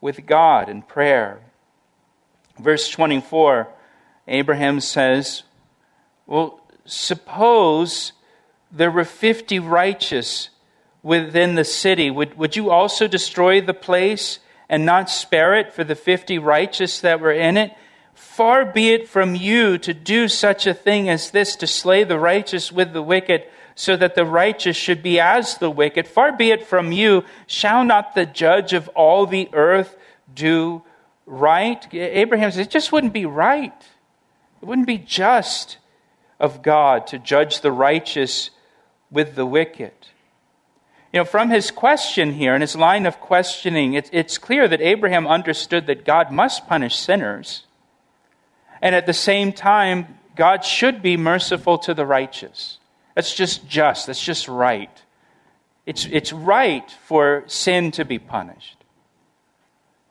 with 0.00 0.26
God 0.26 0.68
in 0.68 0.82
prayer. 0.82 1.40
Verse 2.58 2.88
24, 2.88 3.68
Abraham 4.28 4.80
says, 4.80 5.44
Well, 6.26 6.60
suppose 6.84 8.12
there 8.70 8.90
were 8.90 9.04
50 9.04 9.58
righteous 9.58 10.50
within 11.02 11.54
the 11.54 11.64
city. 11.64 12.10
Would, 12.10 12.36
would 12.36 12.56
you 12.56 12.70
also 12.70 13.08
destroy 13.08 13.60
the 13.60 13.74
place 13.74 14.38
and 14.68 14.84
not 14.84 15.10
spare 15.10 15.54
it 15.58 15.72
for 15.72 15.84
the 15.84 15.94
50 15.94 16.38
righteous 16.38 17.00
that 17.00 17.20
were 17.20 17.32
in 17.32 17.56
it? 17.56 17.72
Far 18.20 18.66
be 18.66 18.90
it 18.90 19.08
from 19.08 19.34
you 19.34 19.78
to 19.78 19.94
do 19.94 20.28
such 20.28 20.66
a 20.66 20.74
thing 20.74 21.08
as 21.08 21.30
this, 21.30 21.56
to 21.56 21.66
slay 21.66 22.04
the 22.04 22.18
righteous 22.18 22.70
with 22.70 22.92
the 22.92 23.02
wicked, 23.02 23.44
so 23.74 23.96
that 23.96 24.14
the 24.14 24.26
righteous 24.26 24.76
should 24.76 25.02
be 25.02 25.18
as 25.18 25.56
the 25.56 25.70
wicked. 25.70 26.06
Far 26.06 26.36
be 26.36 26.50
it 26.50 26.66
from 26.66 26.92
you. 26.92 27.24
Shall 27.46 27.82
not 27.82 28.14
the 28.14 28.26
judge 28.26 28.74
of 28.74 28.88
all 28.88 29.24
the 29.24 29.48
earth 29.54 29.96
do 30.32 30.82
right? 31.24 31.86
Abraham 31.94 32.50
says, 32.50 32.66
it 32.66 32.70
just 32.70 32.92
wouldn't 32.92 33.14
be 33.14 33.24
right. 33.24 33.72
It 34.60 34.66
wouldn't 34.66 34.86
be 34.86 34.98
just 34.98 35.78
of 36.38 36.62
God 36.62 37.06
to 37.08 37.18
judge 37.18 37.62
the 37.62 37.72
righteous 37.72 38.50
with 39.10 39.34
the 39.34 39.46
wicked. 39.46 39.92
You 41.12 41.20
know, 41.20 41.24
from 41.24 41.48
his 41.48 41.70
question 41.70 42.34
here 42.34 42.52
and 42.52 42.62
his 42.62 42.76
line 42.76 43.06
of 43.06 43.18
questioning, 43.18 43.94
it's, 43.94 44.10
it's 44.12 44.36
clear 44.36 44.68
that 44.68 44.82
Abraham 44.82 45.26
understood 45.26 45.86
that 45.86 46.04
God 46.04 46.30
must 46.30 46.68
punish 46.68 46.96
sinners. 46.96 47.64
And 48.82 48.94
at 48.94 49.06
the 49.06 49.12
same 49.12 49.52
time, 49.52 50.18
God 50.36 50.64
should 50.64 51.02
be 51.02 51.16
merciful 51.16 51.78
to 51.78 51.94
the 51.94 52.06
righteous. 52.06 52.78
That's 53.14 53.34
just 53.34 53.68
just. 53.68 54.06
That's 54.06 54.22
just 54.22 54.48
right. 54.48 54.90
It's, 55.86 56.06
it's 56.10 56.32
right 56.32 56.90
for 57.04 57.44
sin 57.46 57.90
to 57.92 58.04
be 58.04 58.18
punished. 58.18 58.76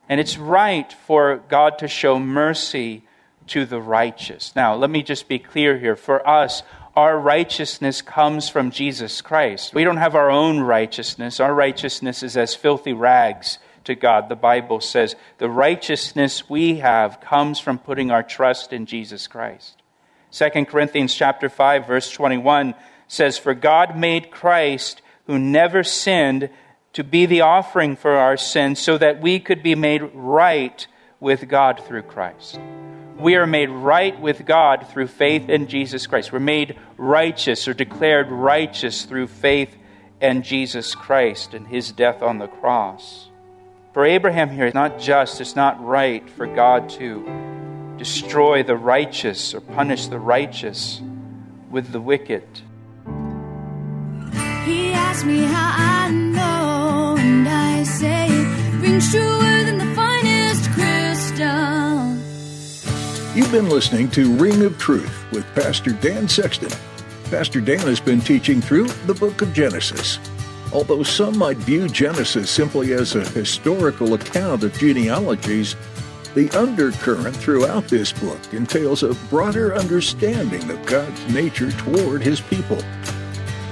And 0.08 0.20
it's 0.20 0.36
right 0.36 0.92
for 1.06 1.42
God 1.48 1.78
to 1.78 1.88
show 1.88 2.18
mercy 2.18 3.02
to 3.48 3.64
the 3.64 3.80
righteous. 3.80 4.54
Now, 4.54 4.74
let 4.74 4.90
me 4.90 5.02
just 5.02 5.28
be 5.28 5.38
clear 5.38 5.78
here. 5.78 5.96
For 5.96 6.26
us, 6.28 6.62
our 6.96 7.18
righteousness 7.18 8.02
comes 8.02 8.48
from 8.48 8.70
Jesus 8.70 9.22
Christ. 9.22 9.72
We 9.72 9.84
don't 9.84 9.96
have 9.96 10.14
our 10.14 10.30
own 10.30 10.60
righteousness. 10.60 11.40
Our 11.40 11.54
righteousness 11.54 12.22
is 12.22 12.36
as 12.36 12.54
filthy 12.54 12.92
rags 12.92 13.58
to 13.90 13.94
God. 13.94 14.28
The 14.28 14.36
Bible 14.36 14.80
says 14.80 15.16
the 15.38 15.50
righteousness 15.50 16.48
we 16.48 16.76
have 16.76 17.20
comes 17.20 17.60
from 17.60 17.78
putting 17.78 18.10
our 18.10 18.22
trust 18.22 18.72
in 18.72 18.86
Jesus 18.86 19.26
Christ. 19.26 19.82
2 20.32 20.64
Corinthians 20.66 21.14
chapter 21.14 21.48
5 21.48 21.86
verse 21.86 22.10
21 22.10 22.74
says 23.08 23.36
for 23.36 23.52
God 23.52 23.96
made 23.96 24.30
Christ 24.30 25.02
who 25.26 25.38
never 25.38 25.82
sinned 25.82 26.50
to 26.92 27.04
be 27.04 27.26
the 27.26 27.40
offering 27.40 27.96
for 27.96 28.12
our 28.12 28.36
sins 28.36 28.78
so 28.78 28.96
that 28.96 29.20
we 29.20 29.40
could 29.40 29.62
be 29.62 29.74
made 29.74 30.02
right 30.14 30.86
with 31.18 31.48
God 31.48 31.82
through 31.84 32.02
Christ. 32.02 32.58
We 33.18 33.34
are 33.34 33.46
made 33.46 33.70
right 33.70 34.18
with 34.20 34.46
God 34.46 34.86
through 34.88 35.08
faith 35.08 35.48
in 35.48 35.66
Jesus 35.66 36.06
Christ. 36.06 36.32
We're 36.32 36.38
made 36.38 36.78
righteous 36.96 37.68
or 37.68 37.74
declared 37.74 38.30
righteous 38.30 39.04
through 39.04 39.26
faith 39.26 39.76
in 40.20 40.42
Jesus 40.42 40.94
Christ 40.94 41.54
and 41.54 41.66
his 41.66 41.92
death 41.92 42.22
on 42.22 42.38
the 42.38 42.46
cross. 42.46 43.29
For 43.92 44.04
Abraham 44.04 44.50
here, 44.50 44.66
it's 44.66 44.74
not 44.74 45.00
just, 45.00 45.40
it's 45.40 45.56
not 45.56 45.84
right 45.84 46.28
for 46.30 46.46
God 46.46 46.88
to 46.90 47.96
destroy 47.98 48.62
the 48.62 48.76
righteous 48.76 49.52
or 49.52 49.60
punish 49.60 50.06
the 50.06 50.18
righteous 50.20 51.02
with 51.70 51.90
the 51.90 52.00
wicked. 52.00 52.44
He 54.64 54.92
asked 54.92 55.26
me 55.26 55.42
how 55.42 55.74
I 55.76 56.10
know, 56.12 57.16
and 57.18 57.48
I 57.48 57.82
say 57.82 58.28
it 58.28 58.80
rings 58.80 59.10
truer 59.10 59.64
than 59.64 59.78
the 59.78 59.92
finest 59.96 60.70
crystal. 60.70 62.14
You've 63.34 63.50
been 63.50 63.68
listening 63.68 64.08
to 64.12 64.32
Ring 64.36 64.62
of 64.62 64.78
Truth 64.78 65.24
with 65.32 65.44
Pastor 65.56 65.90
Dan 65.94 66.28
Sexton. 66.28 66.70
Pastor 67.24 67.60
Dan 67.60 67.80
has 67.80 67.98
been 67.98 68.20
teaching 68.20 68.60
through 68.60 68.86
the 69.06 69.14
book 69.14 69.42
of 69.42 69.52
Genesis. 69.52 70.20
Although 70.72 71.02
some 71.02 71.36
might 71.36 71.56
view 71.56 71.88
Genesis 71.88 72.48
simply 72.48 72.92
as 72.92 73.16
a 73.16 73.28
historical 73.30 74.14
account 74.14 74.62
of 74.62 74.78
genealogies, 74.78 75.74
the 76.34 76.48
undercurrent 76.50 77.34
throughout 77.34 77.88
this 77.88 78.12
book 78.12 78.38
entails 78.52 79.02
a 79.02 79.14
broader 79.28 79.74
understanding 79.74 80.70
of 80.70 80.86
God's 80.86 81.34
nature 81.34 81.72
toward 81.72 82.22
His 82.22 82.40
people. 82.40 82.78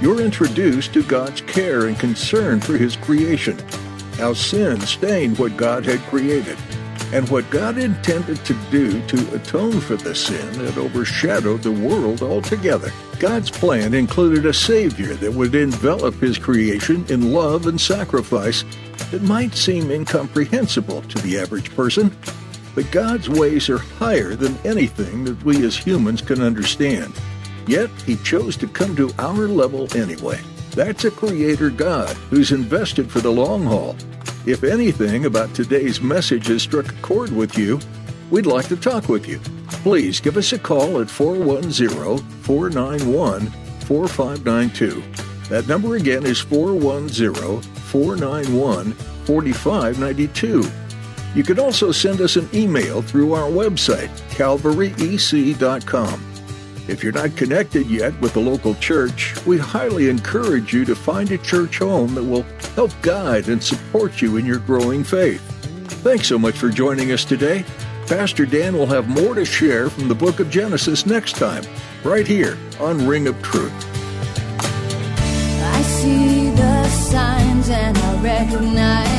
You're 0.01 0.19
introduced 0.19 0.93
to 0.93 1.03
God's 1.03 1.39
care 1.41 1.87
and 1.87 1.97
concern 1.97 2.59
for 2.59 2.77
His 2.77 2.97
creation, 2.97 3.57
how 4.17 4.33
sin 4.33 4.81
stained 4.81 5.39
what 5.39 5.55
God 5.55 5.85
had 5.85 5.99
created, 6.01 6.57
and 7.13 7.29
what 7.29 7.49
God 7.49 7.77
intended 7.77 8.43
to 8.43 8.53
do 8.69 9.01
to 9.07 9.35
atone 9.35 9.79
for 9.79 9.95
the 9.95 10.13
sin 10.13 10.51
that 10.63 10.77
overshadowed 10.77 11.63
the 11.63 11.71
world 11.71 12.21
altogether. 12.21 12.91
God's 13.19 13.51
plan 13.51 13.93
included 13.93 14.45
a 14.45 14.53
Savior 14.53 15.13
that 15.15 15.33
would 15.33 15.53
envelop 15.53 16.15
His 16.15 16.37
creation 16.37 17.05
in 17.09 17.33
love 17.33 17.67
and 17.67 17.79
sacrifice 17.79 18.63
that 19.11 19.21
might 19.23 19.53
seem 19.53 19.91
incomprehensible 19.91 21.01
to 21.01 21.17
the 21.19 21.37
average 21.37 21.75
person. 21.75 22.15
But 22.75 22.89
God's 22.91 23.27
ways 23.27 23.69
are 23.69 23.77
higher 23.77 24.35
than 24.35 24.57
anything 24.63 25.25
that 25.25 25.43
we 25.43 25.65
as 25.65 25.75
humans 25.75 26.21
can 26.21 26.41
understand. 26.41 27.13
Yet, 27.67 27.89
He 28.05 28.15
chose 28.15 28.55
to 28.55 28.67
come 28.67 28.95
to 28.95 29.11
our 29.19 29.49
level 29.49 29.93
anyway. 29.97 30.39
That's 30.71 31.03
a 31.03 31.11
Creator 31.11 31.71
God 31.71 32.15
who's 32.29 32.53
invested 32.53 33.11
for 33.11 33.19
the 33.19 33.31
long 33.31 33.65
haul. 33.65 33.97
If 34.45 34.63
anything 34.63 35.25
about 35.25 35.53
today's 35.53 35.99
message 35.99 36.47
has 36.47 36.61
struck 36.61 36.89
a 36.89 37.01
chord 37.01 37.33
with 37.33 37.57
you, 37.57 37.81
we'd 38.29 38.45
like 38.45 38.67
to 38.67 38.75
talk 38.75 39.09
with 39.09 39.27
you. 39.27 39.39
Please 39.83 40.19
give 40.19 40.37
us 40.37 40.53
a 40.53 40.59
call 40.59 41.01
at 41.01 41.09
410 41.09 42.17
491 42.41 43.47
4592. 43.81 45.03
That 45.49 45.67
number 45.67 45.95
again 45.95 46.25
is 46.25 46.39
410 46.39 47.61
491 47.61 48.93
4592. 48.93 50.71
You 51.35 51.43
can 51.43 51.59
also 51.59 51.91
send 51.91 52.21
us 52.21 52.35
an 52.35 52.49
email 52.53 53.01
through 53.01 53.33
our 53.33 53.49
website, 53.49 54.09
calvaryec.com. 54.31 56.25
If 56.87 57.03
you're 57.03 57.13
not 57.13 57.35
connected 57.35 57.85
yet 57.85 58.19
with 58.19 58.33
the 58.33 58.39
local 58.39 58.73
church, 58.75 59.35
we 59.45 59.59
highly 59.59 60.09
encourage 60.09 60.73
you 60.73 60.85
to 60.85 60.95
find 60.95 61.31
a 61.31 61.37
church 61.37 61.77
home 61.77 62.15
that 62.15 62.23
will 62.23 62.41
help 62.73 62.91
guide 63.03 63.47
and 63.47 63.63
support 63.63 64.23
you 64.23 64.37
in 64.37 64.45
your 64.45 64.57
growing 64.57 65.03
faith. 65.03 65.41
Thanks 66.01 66.27
so 66.27 66.39
much 66.39 66.55
for 66.55 66.69
joining 66.69 67.11
us 67.11 67.23
today. 67.25 67.63
Pastor 68.09 68.47
Dan 68.47 68.75
will 68.75 68.87
have 68.87 69.07
more 69.07 69.35
to 69.35 69.45
share 69.45 69.87
from 69.87 70.07
the 70.07 70.15
book 70.15 70.39
of 70.39 70.49
Genesis 70.49 71.05
next 71.05 71.35
time, 71.35 71.63
right 72.03 72.25
here 72.25 72.57
on 72.79 73.05
Ring 73.05 73.27
of 73.27 73.39
Truth. 73.43 73.71
I 74.59 75.81
see 75.83 76.49
the 76.49 76.87
signs 76.89 77.69
and 77.69 77.95
I 77.95 78.21
recognize 78.23 79.18